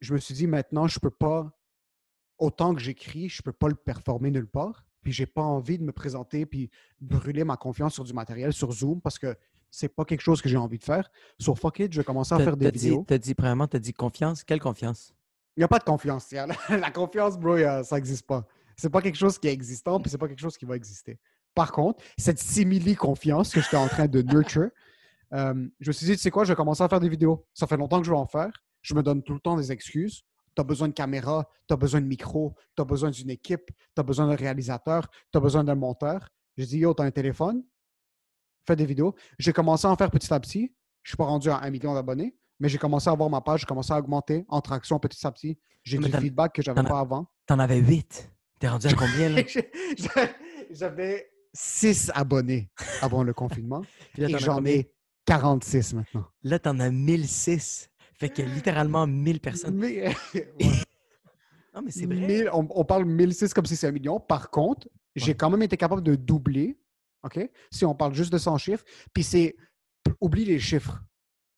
[0.00, 1.50] je me suis dit, maintenant, je peux pas,
[2.38, 5.84] autant que j'écris, je peux pas le performer nulle part, puis j'ai pas envie de
[5.84, 9.36] me présenter puis brûler ma confiance sur du matériel sur Zoom, parce que
[9.70, 11.10] c'est pas quelque chose que j'ai envie de faire.
[11.38, 13.04] Sur Fuck It, je vais commencer à faire des vidéos.
[13.08, 14.44] t'as dit, premièrement, t'as dit confiance.
[14.44, 15.14] Quelle confiance?
[15.56, 16.30] Il n'y a pas de confiance.
[16.32, 18.46] La, la confiance, bro, a- ça n'existe pas.
[18.76, 21.18] C'est pas quelque chose qui est existant, puis c'est pas quelque chose qui va exister.
[21.54, 24.70] Par contre, cette simili-confiance que j'étais en train de nurture,
[25.34, 27.46] euh, je me suis dit, tu sais quoi, je vais commencer à faire des vidéos.
[27.54, 28.50] Ça fait longtemps que je veux en faire.
[28.82, 30.22] Je me donne tout le temps des excuses.
[30.54, 33.70] Tu as besoin de caméra, tu as besoin de micro, tu as besoin d'une équipe,
[33.94, 36.28] tu as besoin d'un réalisateur, tu as besoin d'un monteur.
[36.58, 37.62] J'ai dit, yo, tu as un téléphone,
[38.66, 39.14] fais des vidéos.
[39.38, 40.74] J'ai commencé à en faire petit à petit.
[41.02, 43.60] Je suis pas rendu à un million d'abonnés, mais j'ai commencé à avoir ma page,
[43.60, 45.58] j'ai commencé à augmenter en traction petit à petit.
[45.82, 47.26] J'ai du feedback que j'avais pas avant.
[47.46, 48.30] T'en avais huit.
[48.62, 49.42] T'es rendu à combien, là?
[50.70, 52.70] J'avais 6 abonnés
[53.00, 53.82] avant le confinement
[54.14, 54.88] Puis et j'en ai
[55.26, 56.28] 46 maintenant.
[56.44, 57.90] Là, t'en as 1006.
[58.14, 59.74] Fait que littéralement 1000 personnes.
[59.74, 60.46] Mais, ouais,
[61.74, 62.14] Non, mais c'est vrai.
[62.14, 64.20] 1000 on, on parle 1006 comme si c'est un million.
[64.20, 66.78] Par contre, j'ai quand même été capable de doubler,
[67.24, 67.40] OK?
[67.72, 68.84] Si on parle juste de 100 chiffres.
[69.12, 69.56] Puis c'est,
[70.20, 71.02] oublie les chiffres.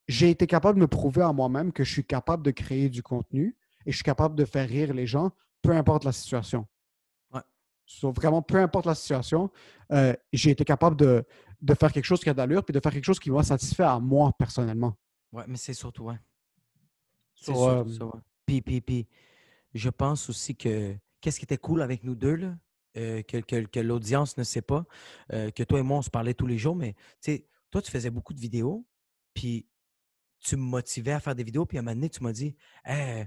[0.09, 3.03] J'ai été capable de me prouver à moi-même que je suis capable de créer du
[3.03, 6.67] contenu et je suis capable de faire rire les gens, peu importe la situation.
[7.87, 9.51] So, vraiment, peu importe la situation,
[9.92, 11.25] euh, j'ai été capable de,
[11.61, 13.83] de faire quelque chose qui a d'allure puis de faire quelque chose qui m'a satisfait
[13.83, 14.97] à moi personnellement.
[15.33, 16.18] Ouais, mais c'est surtout, ouais.
[17.35, 18.20] C'est So, surtout euh, ça, ouais.
[18.47, 19.09] Puis, puis, puis,
[19.75, 22.55] je pense aussi que qu'est-ce qui était cool avec nous deux, là,
[22.97, 24.85] euh, que, que- que l'audience ne sait pas,
[25.33, 27.83] euh, que toi et moi, on se parlait tous les jours, mais tu sais, toi,
[27.83, 28.87] tu faisais beaucoup de vidéos,
[29.35, 29.66] puis
[30.40, 32.55] tu me motivais à faire des vidéos, puis à un moment donné, tu m'as dit,
[32.85, 33.27] Hey,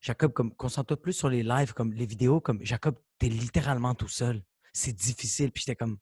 [0.00, 4.08] Jacob, comme, concentre-toi plus sur les lives, comme les vidéos, comme Jacob, t'es littéralement tout
[4.08, 4.42] seul.
[4.72, 5.52] C'est difficile.
[5.52, 5.98] Puis j'étais comme,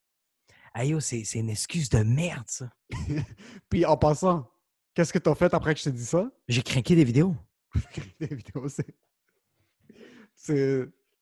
[0.73, 2.71] Aïe, yo, c'est c'est une excuse de merde, ça.
[3.69, 4.49] Puis en passant,
[4.95, 6.31] qu'est-ce que tu as fait après que je t'ai dit ça?
[6.49, 7.35] J'ai craqué des vidéos.
[8.21, 8.95] des vidéos, c'est.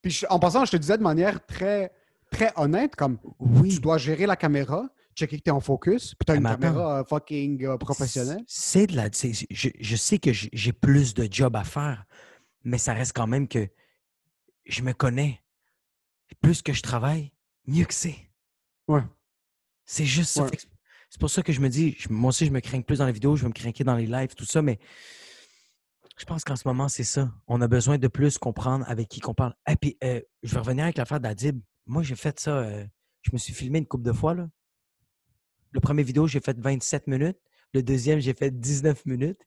[0.03, 1.93] Puis je- en passant, je te disais de manière très,
[2.31, 3.81] très honnête, comme tu Oui.
[3.81, 6.47] dois gérer la caméra, checker que tu es en focus, puis tu as Eh, une
[6.47, 6.61] attends.
[6.61, 8.45] caméra euh, fucking euh, professionnelle.
[8.47, 9.09] C'est de la.
[9.11, 12.05] Je, je sais que j'ai j'ai plus de job à faire,
[12.65, 13.69] mais ça reste quand même que
[14.67, 15.41] je me connais.
[16.41, 17.33] Plus que je travaille,
[17.67, 18.17] mieux que c'est.
[18.89, 19.03] Ouais.
[19.85, 20.45] C'est juste ça.
[20.45, 20.51] Ouais.
[21.09, 23.07] C'est pour ça que je me dis, je- moi aussi, je me crains plus dans
[23.07, 24.79] les vidéos, je vais me craquer dans les lives, tout ça, mais
[26.19, 27.33] je pense qu'en ce moment, c'est ça.
[27.47, 29.55] On a besoin de plus comprendre avec qui qu'on parle.
[29.69, 31.61] Et puis, euh, je vais revenir avec l'affaire d'Adib.
[31.87, 32.85] Moi, j'ai fait ça, euh,
[33.23, 34.35] je me suis filmé une couple de fois.
[34.35, 34.49] Là.
[35.73, 37.39] Le premier vidéo, j'ai fait 27 minutes.
[37.75, 39.41] Le deuxième, j'ai fait 19 minutes.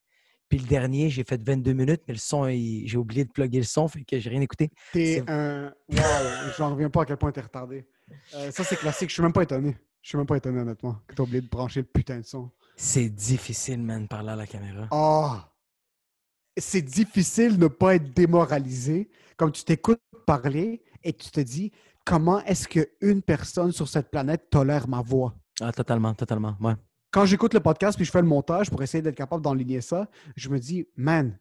[0.49, 3.59] Puis le dernier, j'ai fait 22 minutes, mais le son, il- j'ai oublié de plugger
[3.59, 4.71] le son, fait que j'ai rien écouté.
[4.91, 5.71] T'es un.
[5.89, 5.97] Wow,
[6.57, 7.87] j'en reviens pas à quel point t'es retardé.
[8.33, 9.09] Euh, ça, c'est classique.
[9.09, 9.77] Je suis même pas étonné.
[10.01, 12.49] Je suis même pas étonné, honnêtement, que t'as oublié de brancher le putain de son.
[12.75, 14.87] C'est difficile, man, de parler à la caméra.
[14.91, 15.35] Oh!
[16.57, 19.09] C'est difficile de ne pas être démoralisé.
[19.37, 21.71] Comme tu t'écoutes parler et tu te dis
[22.05, 25.35] comment est-ce qu'une personne sur cette planète tolère ma voix?
[25.61, 26.55] Ah, totalement, totalement.
[26.59, 26.73] Ouais.
[27.11, 30.07] Quand j'écoute le podcast puis je fais le montage pour essayer d'être capable d'enligner ça,
[30.35, 31.39] je me dis, man,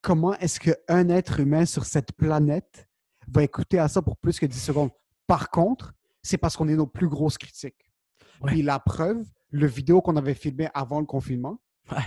[0.00, 2.88] comment est-ce qu'un être humain sur cette planète
[3.28, 4.90] va écouter à ça pour plus que 10 secondes?
[5.26, 7.90] Par contre, c'est parce qu'on est nos plus grosses critiques.
[8.40, 8.52] Ouais.
[8.52, 11.60] Puis la preuve, le vidéo qu'on avait filmé avant le confinement,
[11.90, 11.98] Ouais.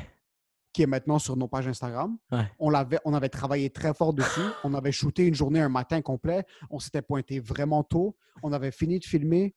[0.72, 2.18] qui est maintenant sur nos pages Instagram.
[2.32, 2.50] Ouais.
[2.60, 4.42] On, l'avait, on avait travaillé très fort dessus.
[4.64, 6.46] On avait shooté une journée, un matin complet.
[6.70, 8.16] On s'était pointé vraiment tôt.
[8.42, 9.54] On avait fini de filmer.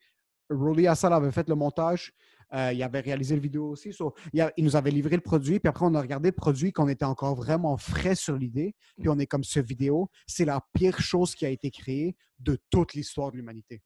[0.51, 2.13] Rolly Assal avait fait le montage.
[2.55, 3.93] Euh, il avait réalisé le vidéo aussi.
[3.93, 6.35] so, il, a- il nous avait livré le produit, puis après, on a regardé le
[6.35, 8.75] produit, qu'on était encore vraiment frais sur l'idée.
[8.99, 12.59] Puis on est comme, ce vidéo, c'est la pire chose qui a été créée de
[12.71, 13.83] toute l'histoire de l'humanité.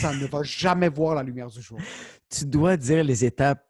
[0.00, 1.78] Ça ne va jamais voir la lumière du jour.
[2.28, 3.64] Tu dois dire les étapes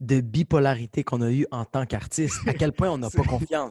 [0.00, 2.36] de bipolarité qu'on a eues en tant qu'artiste.
[2.46, 3.70] À quel point on n'a pas confiance.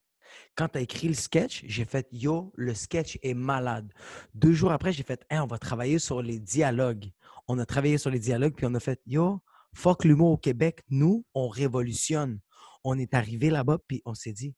[0.55, 3.91] Quand tu as écrit le sketch, j'ai fait Yo, le sketch est malade.
[4.33, 7.11] Deux jours après, j'ai fait Hey, on va travailler sur les dialogues.
[7.47, 9.41] On a travaillé sur les dialogues, puis on a fait Yo,
[9.73, 10.81] fuck l'humour au Québec.
[10.89, 12.39] Nous, on révolutionne.
[12.83, 14.55] On est arrivé là-bas, puis on s'est dit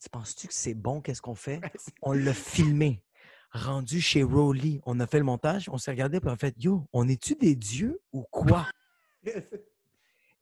[0.00, 1.60] Tu penses-tu que c'est bon, qu'est-ce qu'on fait
[2.02, 3.02] On l'a filmé.
[3.50, 6.54] Rendu chez Rowley, on a fait le montage, on s'est regardé, puis on a fait
[6.58, 8.68] Yo, on est-tu des dieux ou quoi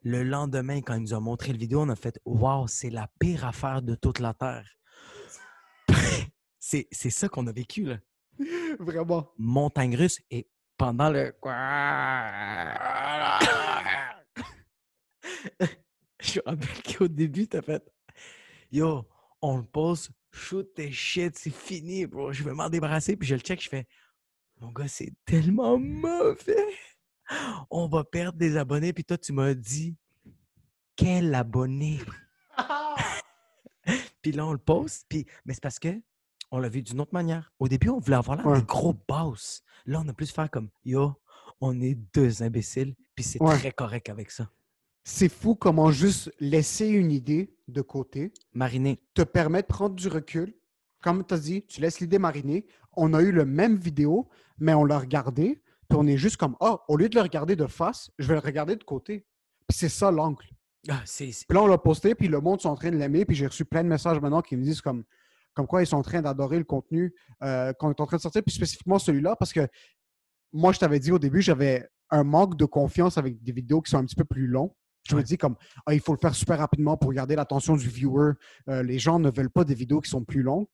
[0.02, 3.08] Le lendemain, quand ils nous ont montré le vidéo, on a fait Waouh, c'est la
[3.20, 4.68] pire affaire de toute la Terre.
[6.58, 7.98] c'est c'est ça qu'on a vécu, là.
[8.78, 9.32] Vraiment.
[9.38, 11.34] Montagne russe et pendant le.
[16.20, 17.82] Je me rappelle qu'au début, t'as fait
[18.70, 19.06] Yo,
[19.40, 22.32] on le pose, shoot tes shit, c'est fini, bro.
[22.32, 23.16] Je vais m'en débarrasser.
[23.16, 23.86] Puis je le check, je fais
[24.60, 26.74] Mon gars, c'est tellement mauvais.
[27.70, 28.92] On va perdre des abonnés.
[28.92, 29.96] Puis toi, tu m'as dit
[30.96, 32.00] Quel abonné
[34.22, 35.06] Puis là, on le poste.
[35.08, 35.26] Puis...
[35.44, 36.00] Mais c'est parce que
[36.50, 37.52] on l'a vu d'une autre manière.
[37.58, 38.58] Au début, on voulait avoir là Ouais.
[38.60, 39.62] des gros boss.
[39.84, 41.14] Là, on a plus faire comme Yo,
[41.60, 42.94] on est deux imbéciles.
[43.14, 43.56] Puis c'est Ouais.
[43.56, 44.50] très correct avec ça.
[45.04, 49.00] C'est fou comment juste laisser une idée de côté Mariner.
[49.14, 50.54] te permet de prendre du recul.
[51.02, 52.66] Comme tu as dit, tu laisses l'idée mariner.
[52.96, 54.28] On a eu le même vidéo,
[54.58, 57.54] mais on l'a regardé, puis on est juste comme, ah, au lieu de le regarder
[57.54, 59.24] de face, je vais le regarder de côté.
[59.68, 60.44] Puis c'est ça l'angle.
[60.88, 63.36] Ah, Puis là, on l'a posté, puis le monde sont en train de l'aimer, puis
[63.36, 65.04] j'ai reçu plein de messages maintenant qui me disent comme,
[65.56, 68.22] comme quoi ils sont en train d'adorer le contenu euh, qu'on est en train de
[68.22, 69.66] sortir, puis spécifiquement celui-là, parce que
[70.52, 73.90] moi, je t'avais dit au début, j'avais un manque de confiance avec des vidéos qui
[73.90, 74.76] sont un petit peu plus longs.
[75.08, 77.88] Je me dis comme, ah, il faut le faire super rapidement pour garder l'attention du
[77.88, 78.32] viewer.
[78.68, 80.66] Euh, les gens ne veulent pas des vidéos qui sont plus longues.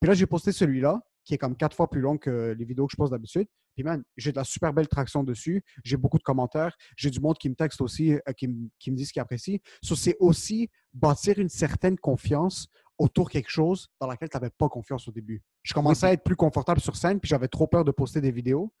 [0.00, 2.86] Puis là, j'ai posté celui-là, qui est comme quatre fois plus long que les vidéos
[2.86, 3.46] que je poste d'habitude.
[3.74, 5.62] Puis man, j'ai de la super belle traction dessus.
[5.84, 6.76] J'ai beaucoup de commentaires.
[6.96, 9.22] J'ai du monde qui me texte aussi, euh, qui, me- qui me dit ce qu'il
[9.22, 9.60] apprécie.
[9.82, 12.68] So, c'est aussi bâtir une certaine confiance
[12.98, 15.42] autour de quelque chose dans laquelle tu n'avais pas confiance au début.
[15.62, 18.32] Je commençais à être plus confortable sur scène, puis j'avais trop peur de poster des
[18.32, 18.72] vidéos.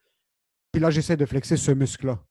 [0.72, 2.22] Puis là, j'essaie de flexer ce muscle-là.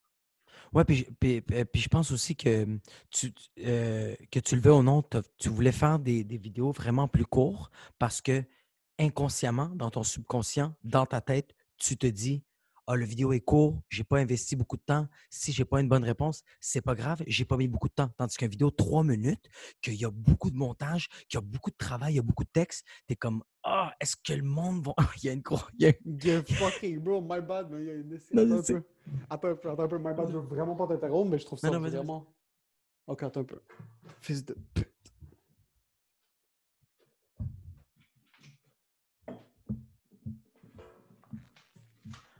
[0.85, 2.77] Puis, je- puis, je pense aussi que
[3.09, 5.01] tu, euh, que tu le veux ou non,
[5.37, 8.43] tu voulais faire des, des vidéos vraiment plus courtes parce que
[8.99, 12.43] inconsciemment, dans ton subconscient, dans ta tête, tu te dis
[12.89, 15.09] Ah, le vidéo est court, j'ai pas investi beaucoup de temps.
[15.29, 18.09] Si j'ai pas une bonne réponse, c'est pas grave, j'ai pas mis beaucoup de temps.
[18.17, 19.49] Tandis qu'une vidéo de trois minutes,
[19.81, 22.21] qu'il y a beaucoup de montage, qu'il y a beaucoup de travail, il y a
[22.21, 24.93] beaucoup de texte, tu es comme Ah, est-ce que le monde va.
[25.21, 25.59] il y a une gros.
[25.77, 28.43] il y a une- Yeah, fucking bro, my bad, mais il y a une Non,
[28.57, 28.83] attends un peu.
[29.29, 31.45] Attends un peu, attends un peu, my bad, je veux vraiment pas t'interrompre, mais je
[31.45, 32.33] trouve ça Non, non, vraiment.
[33.05, 33.61] Ok, attends un peu.
[34.21, 34.87] Fils de pute.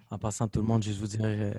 [0.10, 1.54] En passant, tout le monde, juste vous dire, euh,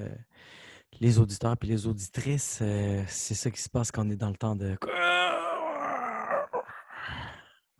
[1.00, 4.30] les auditeurs et les auditrices, euh, c'est ça qui se passe quand on est dans
[4.30, 4.76] le temps de.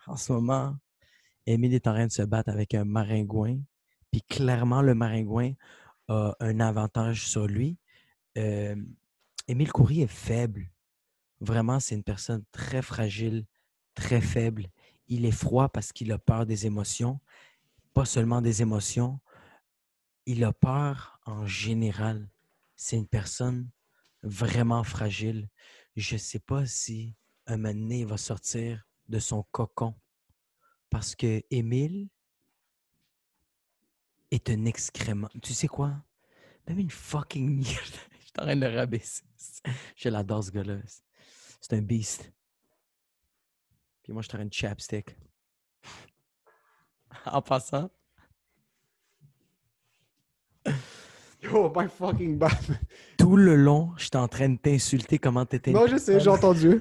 [0.06, 0.76] En ce moment,
[1.46, 3.58] Émile est en train de se battre avec un maringouin.
[4.10, 5.52] Puis clairement, le maringouin
[6.08, 7.78] a un avantage sur lui.
[8.34, 10.70] Émile Coury est faible.
[11.40, 13.46] Vraiment, c'est une personne très fragile,
[13.94, 14.66] très faible.
[15.08, 17.20] Il est froid parce qu'il a peur des émotions.
[17.94, 19.20] Pas seulement des émotions,
[20.28, 22.28] il a peur en général.
[22.76, 23.70] C'est une personne
[24.22, 25.48] vraiment fragile.
[25.96, 29.94] Je ne sais pas si un moment va sortir de son cocon.
[30.90, 32.10] Parce que Émile
[34.30, 35.30] est un excrément.
[35.42, 36.04] Tu sais quoi?
[36.66, 37.64] Même une fucking.
[37.64, 39.24] Je suis en train de le rabaisser.
[39.96, 40.76] Je l'adore, ce gars-là.
[41.58, 42.30] C'est un beast.
[44.02, 45.16] Puis moi, je suis en de chapstick.
[47.24, 47.90] En passant,
[51.42, 52.52] Yo, my fucking bad.
[53.16, 55.70] tout le long, j'étais en train de t'insulter comment t'étais.
[55.72, 56.80] Non, je sais, j'ai entendu.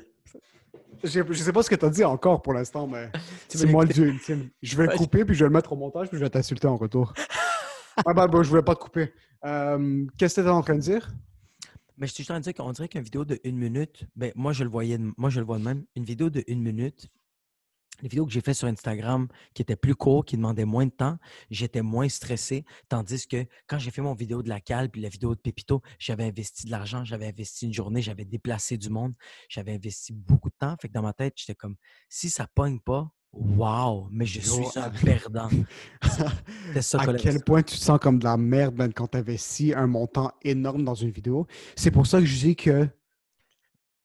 [1.03, 3.11] J'ai- Je sais pas ce que t'as dit encore pour l'instant, mais
[3.47, 4.49] c'est moi le dieu ultime.
[4.63, 6.29] Je vais le je- couper, puis je vais le mettre au montage, puis je vais
[6.29, 7.13] t'insulter en retour.
[7.97, 9.13] ah bah, bah, je voulais pas te couper.
[9.45, 11.07] Euh, Qu'est-ce que t'étais en train de dire?
[11.99, 14.31] Mais je suis en train de dire qu'on dirait qu'une vidéo de une minute, ben,
[14.35, 15.83] moi, je le voyais, moi, je le vois de même.
[15.95, 17.07] Une vidéo de une minute,
[18.01, 20.91] les vidéos que j'ai faites sur Instagram qui étaient plus courtes, qui demandaient moins de
[20.91, 21.17] temps,
[21.49, 22.65] j'étais moins stressé.
[22.89, 25.81] Tandis que quand j'ai fait mon vidéo de la cale puis la vidéo de Pépito,
[25.99, 29.13] j'avais investi de l'argent, j'avais investi une journée, j'avais déplacé du monde,
[29.49, 30.75] j'avais investi beaucoup de temps.
[30.81, 31.75] Fait que dans ma tête, j'étais comme,
[32.09, 35.49] si ça pogne pas, Wow, mais je suis un perdant.
[36.73, 39.73] C'est ça à quel point tu te sens comme de la merde quand tu investis
[39.75, 41.45] un montant énorme dans une vidéo?
[41.75, 42.87] C'est pour ça que je dis que,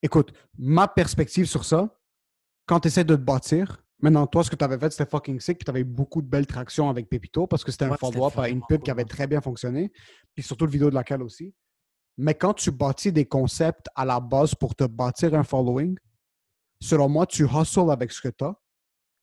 [0.03, 1.99] écoute, ma perspective sur ça,
[2.65, 5.39] quand tu essaies de te bâtir, maintenant, toi, ce que tu avais fait, c'était fucking
[5.39, 7.97] sick, puis tu avais beaucoup de belles tractions avec Pepito parce que c'était un Ouais,
[7.97, 9.91] follow-up à une pub qui avait très bien fonctionné,
[10.35, 11.55] puis surtout le vidéo de laquelle aussi.
[12.17, 15.97] Mais quand tu bâtis des concepts à la base pour te bâtir un following,
[16.81, 18.53] selon moi, tu hustles avec ce que tu as,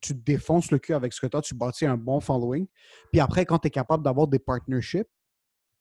[0.01, 2.67] tu te défonces le cul avec ce que tu as, tu bâtis un bon following.
[3.13, 5.09] Puis après, quand tu es capable d'avoir des partnerships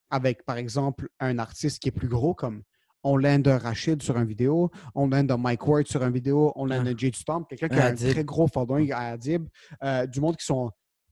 [0.09, 2.63] avec, par exemple, un artiste qui est plus gros, comme
[3.03, 6.51] on l'aide de Rachid sur une vidéo, on l'aide de Mike Ward sur une vidéo,
[6.55, 6.83] on Ouais.
[6.83, 9.47] de Jade Stomp, quelqu'un qui a un très gros following à Adib,
[9.83, 10.71] euh, du monde qui sont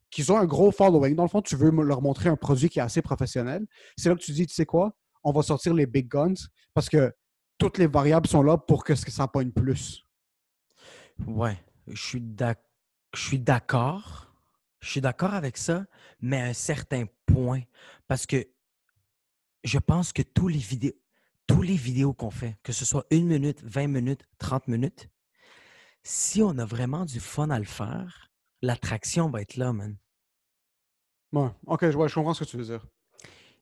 [0.10, 1.16] qui ont un gros following.
[1.16, 3.68] Dans le fond, tu veux leur montrer un produit qui est assez professionnel.
[3.98, 6.34] C'est là que tu dis, tu sais quoi, on va sortir les big guns
[6.74, 7.14] parce que
[7.58, 10.06] toutes les variables sont là pour que ce que ça pogne plus.
[11.26, 14.32] Ouais, je suis d'accord.
[14.80, 15.86] Je suis d'accord avec ça,
[16.22, 17.62] mais à un certain point.
[18.08, 18.46] Parce que
[19.64, 20.94] je pense que tous les vidéos,
[21.48, 25.10] tous les vidéos qu'on fait, que ce soit une minute, 20 minutes, 30 minutes,
[26.04, 28.30] si on a vraiment du fun à le faire,
[28.62, 29.98] l'attraction va être là, man.
[31.34, 32.86] Ouais, ok, je, comprends ce que tu veux dire.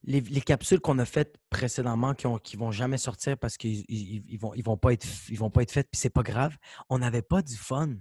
[0.04, 3.84] Les, les capsules qu'on a faites précédemment qui, ont, qui vont jamais sortir parce qu'ils
[3.88, 6.22] ils, ils vont, ils vont pas être, ils vont pas être faites, puis c'est pas
[6.22, 6.56] grave,
[6.88, 7.94] on n'avait pas du fun.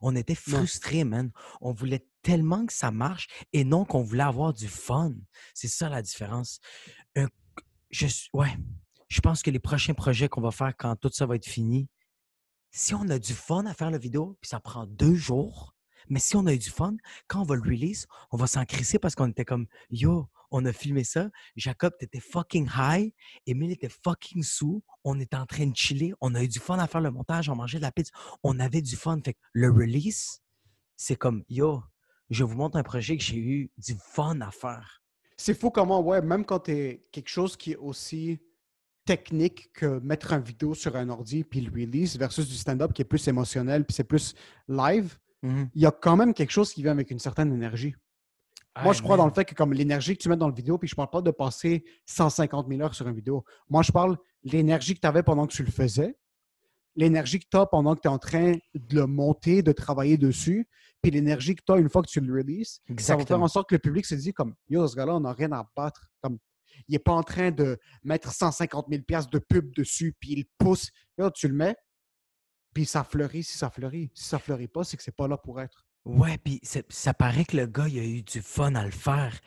[0.00, 0.58] On était Non.
[0.58, 1.30] frustrés, man.
[1.60, 5.12] On voulait tellement que ça marche et non qu'on voulait avoir du fun.
[5.52, 6.60] C'est ça la différence.
[7.16, 7.28] Un-
[7.90, 8.56] je, ouais,
[9.10, 11.88] je pense que les prochains projets qu'on va faire quand tout ça va être fini,
[12.70, 15.74] si on a du fun à faire la vidéo, puis ça prend deux jours,
[16.08, 16.96] mais si on a eu du fun,
[17.26, 20.64] quand on va le release, on va s'en crisser parce qu'on était comme Yo, on
[20.64, 21.28] a filmé ça.
[21.56, 23.12] Jacob, t'étais fucking high.
[23.46, 24.82] Emile était fucking sous.
[25.04, 26.14] On était en train de chiller.
[26.20, 27.48] On a eu du fun à faire le montage.
[27.48, 28.10] On mangeait de la pizza.
[28.42, 29.20] On avait du fun.
[29.24, 30.40] Fait que le release,
[30.96, 31.82] c'est comme Yo,
[32.30, 35.02] je vous montre un projet que j'ai eu du fun à faire.
[35.36, 38.40] C'est fou comment, ouais, même quand tu es quelque chose qui est aussi
[39.04, 43.02] technique que mettre un vidéo sur un ordi puis le release versus du stand-up qui
[43.02, 44.34] est plus émotionnel puis c'est plus
[44.68, 45.70] live, Mhm.
[45.74, 47.94] il y a quand même quelque chose qui vient avec une certaine énergie.
[48.82, 50.54] Moi, Hey, je crois dans le fait que comme l'énergie que tu mets dans le
[50.54, 53.44] vidéo, puis je parle pas de passer 150 000 heures sur une vidéo.
[53.68, 56.16] Moi, je parle de l'énergie que tu avais pendant que tu le faisais,
[56.94, 60.18] l'énergie que tu as pendant que tu es en train de le monter, de travailler
[60.18, 60.68] dessus,
[61.02, 62.74] puis l'énergie que tu as une fois que tu le releases.
[62.74, 63.44] Ça va faire Exactement.
[63.44, 65.66] en sorte que le public se dit comme Yo, ce gars-là, on n'a rien à
[65.74, 66.06] battre.
[66.20, 66.38] Comme,
[66.88, 70.44] il n'est pas en train de mettre 150 000 piastres de pub dessus, puis il
[70.58, 70.90] pousse.
[71.18, 71.76] Yo, tu le mets,
[72.74, 74.10] puis ça fleurit si ça fleurit.
[74.14, 75.86] Si ça fleurit pas, c'est que c'est pas là pour être.
[76.04, 79.38] Ouais, puis ça paraît que le gars, il a eu du fun à le faire.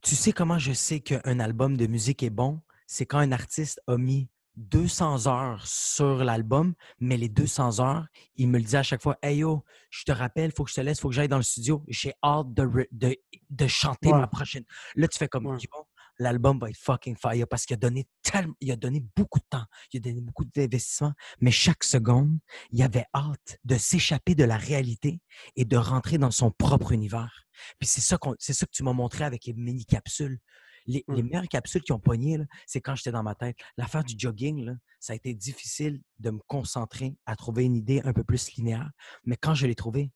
[0.00, 2.60] Tu sais comment je sais qu'un album de musique est bon?
[2.86, 8.48] C'est quand un artiste a mis 200 heures sur l'album, mais les 200 heures, il
[8.48, 10.80] me le dit à chaque fois Hey yo, je te rappelle, faut que je te
[10.80, 11.84] laisse, faut que j'aille dans le studio.
[11.88, 13.16] J'ai hâte de, re- de,
[13.50, 14.18] de chanter Ouais.
[14.18, 14.64] ma prochaine.
[14.96, 15.58] Là, tu fais comme Ouais.
[15.58, 15.86] Yo,
[16.18, 19.44] l'album va être fucking fire parce qu'il a donné tellement, il a donné beaucoup de
[19.48, 22.38] temps, il a donné beaucoup d'investissement, mais chaque seconde,
[22.70, 25.20] il avait hâte de s'échapper de la réalité
[25.56, 27.44] et de rentrer dans son propre univers.
[27.78, 30.38] Puis c'est ça, qu'on- c'est ça que tu m'as montré avec les mini-capsules.
[30.86, 31.26] Les, les Mm.
[31.28, 33.56] meilleures capsules qui ont pogné, là, c'est quand j'étais dans ma tête.
[33.76, 38.00] L'affaire du jogging, là, ça a été difficile de me concentrer à trouver une idée
[38.04, 38.90] un peu plus linéaire.
[39.24, 40.10] Mais quand je l'ai trouvé,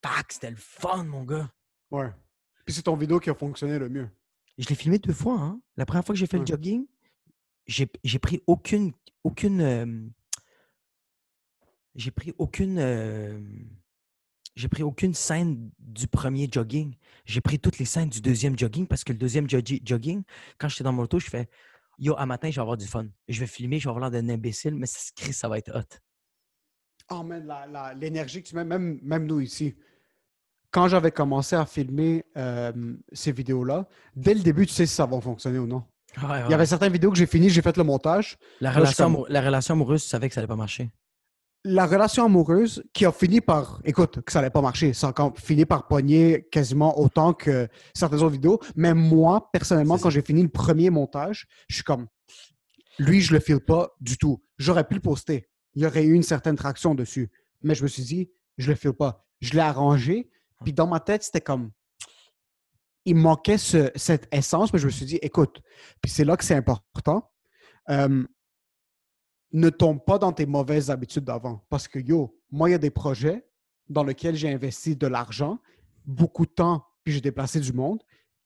[0.00, 1.52] tac, c'était le fun, mon gars.
[1.90, 2.08] Ouais.
[2.64, 4.08] Puis c'est ton vidéo qui a fonctionné le mieux.
[4.60, 5.40] Je l'ai filmé deux fois.
[5.40, 5.60] Hein?
[5.76, 6.44] La première fois que j'ai fait Ouais.
[6.44, 6.86] le jogging,
[7.66, 8.92] j'ai j'ai pris aucune.
[9.24, 10.06] aucune euh,
[11.94, 12.78] j'ai pris aucune.
[12.78, 13.40] euh,
[14.56, 16.94] j'ai pris aucune scène du premier jogging.
[17.24, 20.22] J'ai pris toutes les scènes du deuxième jogging parce que le deuxième joggi- jogging,
[20.58, 21.48] quand j'étais dans mon auto, je fais
[21.98, 23.06] Yo, à matin, je vais avoir du fun.
[23.28, 25.58] Je vais filmer, je vais avoir l'air d'un imbécile, mais ça, se crée, ça va
[25.58, 25.98] être hot.
[27.10, 27.46] Oh man,
[27.98, 29.74] l'énergie que tu mets, même, même nous ici.
[30.70, 32.72] Quand j'avais commencé à filmer euh,
[33.12, 35.82] ces vidéos-là, dès le début, tu sais si ça va fonctionner ou non.
[36.22, 38.36] Ouais, Il y avait certaines vidéos que j'ai finies, j'ai fait le montage.
[38.60, 40.90] la, relation comme- la relation amoureuse, tu savais que ça allait pas marcher.
[41.64, 45.32] La relation amoureuse qui a fini par, écoute, que ça n'allait pas marcher, ça a
[45.36, 48.58] fini par pogner quasiment autant que certaines autres vidéos.
[48.76, 52.06] Mais moi, personnellement, quand j'ai fini le premier montage, je suis comme,
[52.98, 54.42] lui, je le file pas du tout.
[54.58, 55.48] J'aurais pu le poster.
[55.74, 57.30] Il y aurait eu une certaine traction dessus.
[57.62, 59.26] Mais je me suis dit, je le file pas.
[59.40, 60.30] Je l'ai arrangé.
[60.64, 61.70] Puis dans ma tête, c'était comme,
[63.04, 65.60] il manquait ce- cette essence, mais je me suis dit, écoute,
[66.02, 67.30] puis c'est là que c'est important.
[67.88, 68.24] Euh,
[69.52, 71.64] ne tombe pas dans tes mauvaises habitudes d'avant.
[71.68, 73.48] Parce que, yo, moi, il y a des projets
[73.88, 75.58] dans lesquels j'ai investi de l'argent,
[76.04, 78.02] beaucoup de temps, puis j'ai déplacé du monde,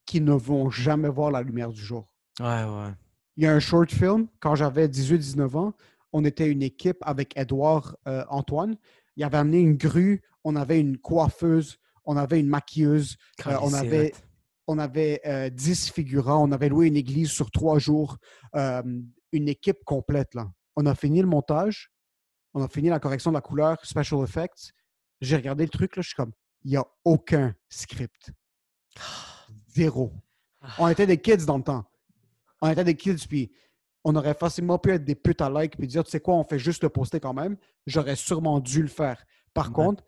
[0.07, 2.09] qui ne vont jamais voir la lumière du jour.
[2.41, 2.93] Ouais, ouais.
[3.36, 5.74] Il y a un short film, quand j'avais 18-19 ans,
[6.12, 8.76] on était une équipe avec Edouard euh, Antoine.
[9.16, 13.72] Il avait amené une grue, on avait une coiffeuse, on avait une maquilleuse, euh, on
[13.72, 14.12] avait,
[14.66, 18.18] on avait euh, 10 figurants, on avait loué une église sur trois jours,
[18.57, 18.82] euh,
[19.32, 20.34] une équipe complète.
[20.34, 20.50] Là.
[20.76, 21.90] On a fini le montage,
[22.55, 24.72] on a fini la correction de la couleur, special effects.
[25.20, 26.32] J'ai regardé le truc, là, je suis comme,
[26.64, 28.32] il n'y a aucun script.
[29.68, 30.12] Zéro.
[30.78, 31.84] On était des kids dans le temps.
[32.61, 33.52] On était des kids, puis
[34.05, 36.44] on aurait facilement pu être des putes à like puis dire, tu sais quoi, on
[36.44, 37.57] fait juste le poster quand même.
[37.86, 39.24] J'aurais sûrement dû le faire.
[39.52, 39.72] Par Ouais.
[39.74, 40.05] contre,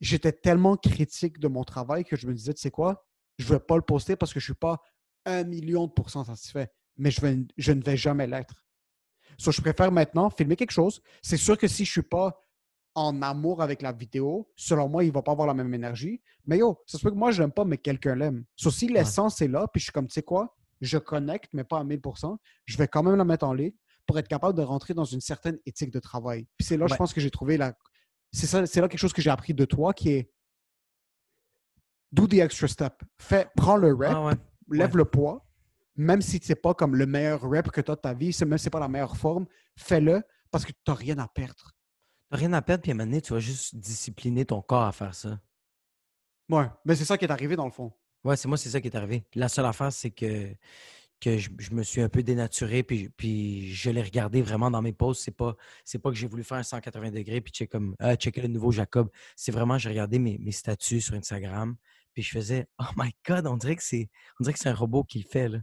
[0.00, 3.04] j'étais tellement critique de mon travail que je me disais, tu sais quoi,
[3.38, 4.80] je ne vais pas le poster parce que je ne suis pas
[5.26, 6.68] un million de pourcents satisfait.
[6.96, 8.64] Mais je, vais- je ne vais jamais l'être.
[9.38, 11.00] So, je préfère maintenant filmer quelque chose.
[11.22, 12.40] C'est sûr que si je ne suis pas
[12.94, 16.20] en amour avec la vidéo, selon moi, il ne va pas avoir la même énergie.
[16.46, 18.44] Mais yo, ça se peut que moi, je l'aime pas, mais quelqu'un l'aime.
[18.56, 21.62] So, si l'essence est là, puis je suis comme, tu sais quoi, je connecte, mais
[21.62, 23.72] pas à 1000%, je vais quand même la mettre en ligne
[24.06, 26.48] pour être capable de rentrer dans une certaine éthique de travail.
[26.56, 26.98] Puis c'est là, je Ouais.
[26.98, 27.76] pense que j'ai trouvé la.
[28.32, 30.30] C'est ça, c'est là quelque chose que j'ai appris de toi qui est.
[32.12, 33.02] Do the extra step.
[33.18, 34.32] Fais, prends le rep, Ah ouais.
[34.70, 34.96] lève ouais.
[34.96, 35.46] le poids,
[35.96, 38.56] même si c'est pas comme le meilleur rep que tu as de ta vie, même
[38.58, 41.72] si c'est pas la meilleure forme, fais-le parce que tu n'as rien à perdre.
[42.30, 44.84] T'as rien à perdre, puis à un moment donné, tu vas juste discipliner ton corps
[44.84, 45.38] à faire ça.
[46.48, 47.92] Ouais, mais c'est ça qui est arrivé dans le fond.
[48.24, 49.26] Ouais, c'est moi, c'est ça qui est arrivé.
[49.34, 50.54] La seule affaire, c'est que,
[51.20, 54.82] que je, je me suis un peu dénaturé, puis, puis je l'ai regardé vraiment dans
[54.82, 55.22] mes posts.
[55.22, 55.56] C'est pas,
[56.02, 58.70] pas que j'ai voulu faire un 180 degrés, puis checker comme, ah, checker le nouveau
[58.70, 59.10] Jacob.
[59.36, 61.76] C'est vraiment, j'ai regardé mes, mes statuts sur Instagram,
[62.14, 64.08] puis je faisais, oh my God, on dirait que c'est,
[64.38, 65.58] on dirait que c'est un robot qui le fait, là.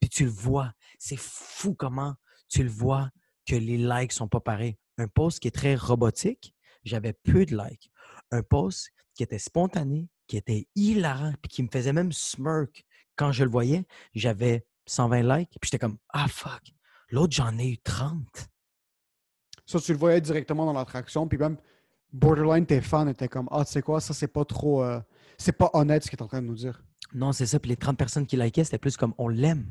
[0.00, 0.72] Puis tu le vois.
[0.98, 2.16] C'est fou comment
[2.48, 3.08] tu le vois
[3.46, 4.76] que les likes sont pas pareils.
[4.98, 7.90] Un post qui est très robotique, j'avais peu de likes.
[8.32, 12.84] Un post qui était spontané, qui était hilarant, puis qui me faisait même smirk
[13.16, 13.84] quand je le voyais,
[14.14, 16.62] j'avais 120 likes, puis j'étais comme Ah fuck!
[17.10, 18.24] L'autre, j'en ai eu 30.
[19.66, 21.56] Ça, tu le voyais directement dans l'attraction, puis même
[22.12, 24.82] borderline, tes fans étaient comme Ah, tu sais quoi, ça, c'est pas trop.
[24.82, 25.00] euh,
[25.38, 26.82] c'est pas honnête ce qu'il est en train de nous dire.
[27.14, 27.58] Non, c'est ça.
[27.58, 29.66] Puis les 30 personnes qui likaient, c'était plus comme on l'aime.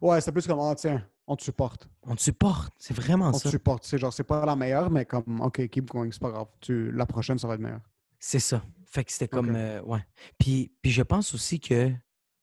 [0.00, 1.88] Ouais, c'est plus comme Ah, tiens, on te supporte.
[2.02, 2.72] On te supporte.
[2.78, 3.50] C'est vraiment On te ça.
[3.50, 3.84] supporte.
[3.84, 6.46] C'est genre, c'est pas la meilleure, mais comme OK, keep going, c'est pas grave.
[6.60, 7.80] Tu, la prochaine, ça va être meilleur.
[8.18, 8.62] C'est ça.
[8.86, 9.54] Fait que c'était comme.
[9.54, 10.04] Euh, ouais.
[10.38, 11.92] Puis, puis je pense aussi que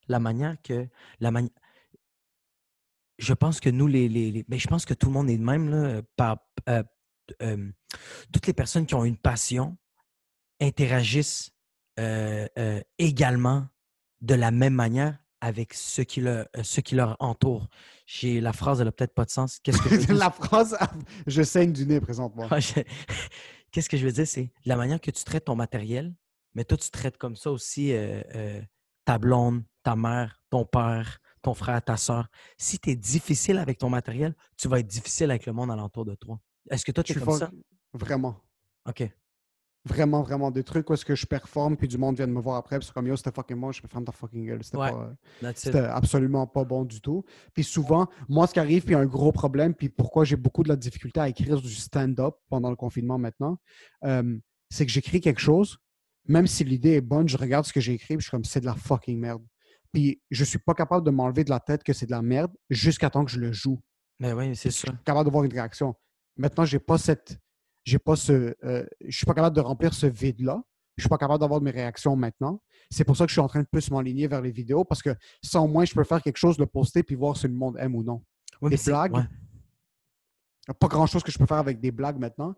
[0.07, 0.87] la manière que.
[1.19, 1.51] La mani-
[3.17, 4.09] Je pense que nous, les.
[4.09, 6.01] les, les- ben, je pense que tout le monde est de même, là.
[6.15, 6.37] Par,
[6.69, 6.83] euh,
[7.41, 7.71] euh,
[8.33, 9.77] toutes les personnes qui ont une passion
[10.59, 11.51] interagissent
[11.99, 13.67] euh, euh, également
[14.21, 17.67] de la même manière avec ceux qui, leur, euh, ceux qui leur entourent.
[18.05, 19.59] J'ai la phrase, elle n'a peut-être pas de sens.
[19.59, 20.15] Qu'est-ce que je veux dire?
[20.15, 20.77] la phrase,
[21.25, 22.47] je saigne du nez présentement.
[22.59, 22.81] Je-
[23.71, 26.13] Qu'est-ce que je veux dire, c'est la manière que tu traites ton matériel,
[26.53, 28.61] mais toi, tu traites comme ça aussi euh, euh,
[29.05, 32.27] ta blonde, ta mère, ton père, ton frère, ta soeur.
[32.57, 36.05] Si tu es difficile avec ton matériel, tu vas être difficile avec le monde alentour
[36.05, 36.39] de toi.
[36.69, 37.49] Est-ce que toi, tu es comme ça?
[37.93, 38.37] Vraiment.
[38.87, 39.09] OK.
[39.83, 40.51] Vraiment, vraiment.
[40.51, 42.77] Des trucs où est-ce que je performe, puis du monde vient de me voir après,
[42.77, 44.61] puis c'est comme yo, c'était fucking moi, je me ferme ta fucking gueule.
[44.73, 45.53] Ouais.
[45.55, 47.25] C'était absolument pas bon du tout.
[47.53, 50.69] Puis souvent, moi, ce qui arrive, puis un gros problème, puis pourquoi j'ai beaucoup de
[50.69, 53.57] la difficulté à écrire du stand-up pendant le confinement maintenant,
[54.03, 54.37] euh,
[54.69, 55.79] c'est que j'écris quelque chose,
[56.27, 58.43] même si l'idée est bonne, je regarde ce que j'ai écrit, puis je suis comme,
[58.43, 59.43] c'est de la fucking merde.
[59.91, 62.51] Puis je suis pas capable de m'enlever de la tête que c'est de la merde
[62.69, 63.79] jusqu'à temps que je le joue.
[64.19, 64.93] Mais oui, c'est Je suis ça.
[65.03, 65.95] capable de voir une réaction.
[66.37, 67.37] Maintenant, j'ai pas cette.
[67.83, 68.55] J'ai pas ce.
[68.63, 70.61] euh, je suis pas capable de remplir ce vide-là.
[70.97, 72.61] Je suis pas capable d'avoir mes réactions maintenant.
[72.91, 75.01] C'est pour ça que je suis en train de plus m'aligner vers les vidéos parce
[75.01, 77.53] que ça, au moins, je peux faire quelque chose, le poster puis voir si le
[77.53, 78.23] monde aime ou non.
[78.61, 79.15] Oui, Des blagues.
[79.15, 79.23] ouais.
[80.67, 82.53] Il n'y a pas grand-chose que je peux faire avec des blagues maintenant.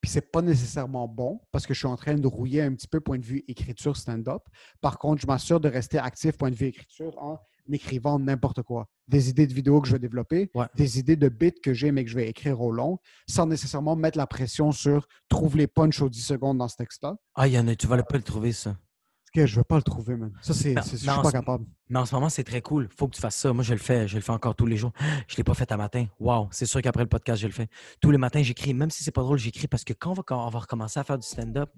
[0.00, 2.86] Puis c'est pas nécessairement bon parce que je suis en train de rouiller un petit
[2.88, 4.42] peu point de vue écriture stand-up.
[4.80, 7.38] Par contre, je m'assure de rester actif point de vue écriture en
[7.70, 8.88] écrivant n'importe quoi.
[9.08, 10.66] Des idées de vidéos que je vais développer, Ouais.
[10.76, 13.96] des idées de bits que j'ai mais que je vais écrire au long, sans nécessairement
[13.96, 17.16] mettre la pression sur trouve les punchs aux 10 secondes dans ce texte-là.
[17.34, 18.76] Ah, il y en a, tu vas pas le trouver, ça.
[19.38, 20.32] Que je ne vais pas le trouver, man.
[20.42, 21.64] Ça, c'est, je suis pas capable.
[21.88, 22.88] Mais en ce moment, c'est très cool.
[22.96, 23.52] Faut que tu fasses ça.
[23.52, 24.08] Moi, je le fais.
[24.08, 24.90] Je le fais encore tous les jours.
[25.28, 26.06] Je ne l'ai pas fait à matin.
[26.18, 26.48] Wow.
[26.50, 27.68] C'est sûr qu'après le podcast, je le fais.
[28.00, 28.74] Tous les matins, j'écris.
[28.74, 30.98] Même si c'est pas drôle, j'écris parce que quand on va, quand on va recommencer
[30.98, 31.70] à faire du stand-up,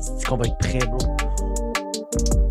[0.00, 2.45] c'est qu'on va être prêt, bro.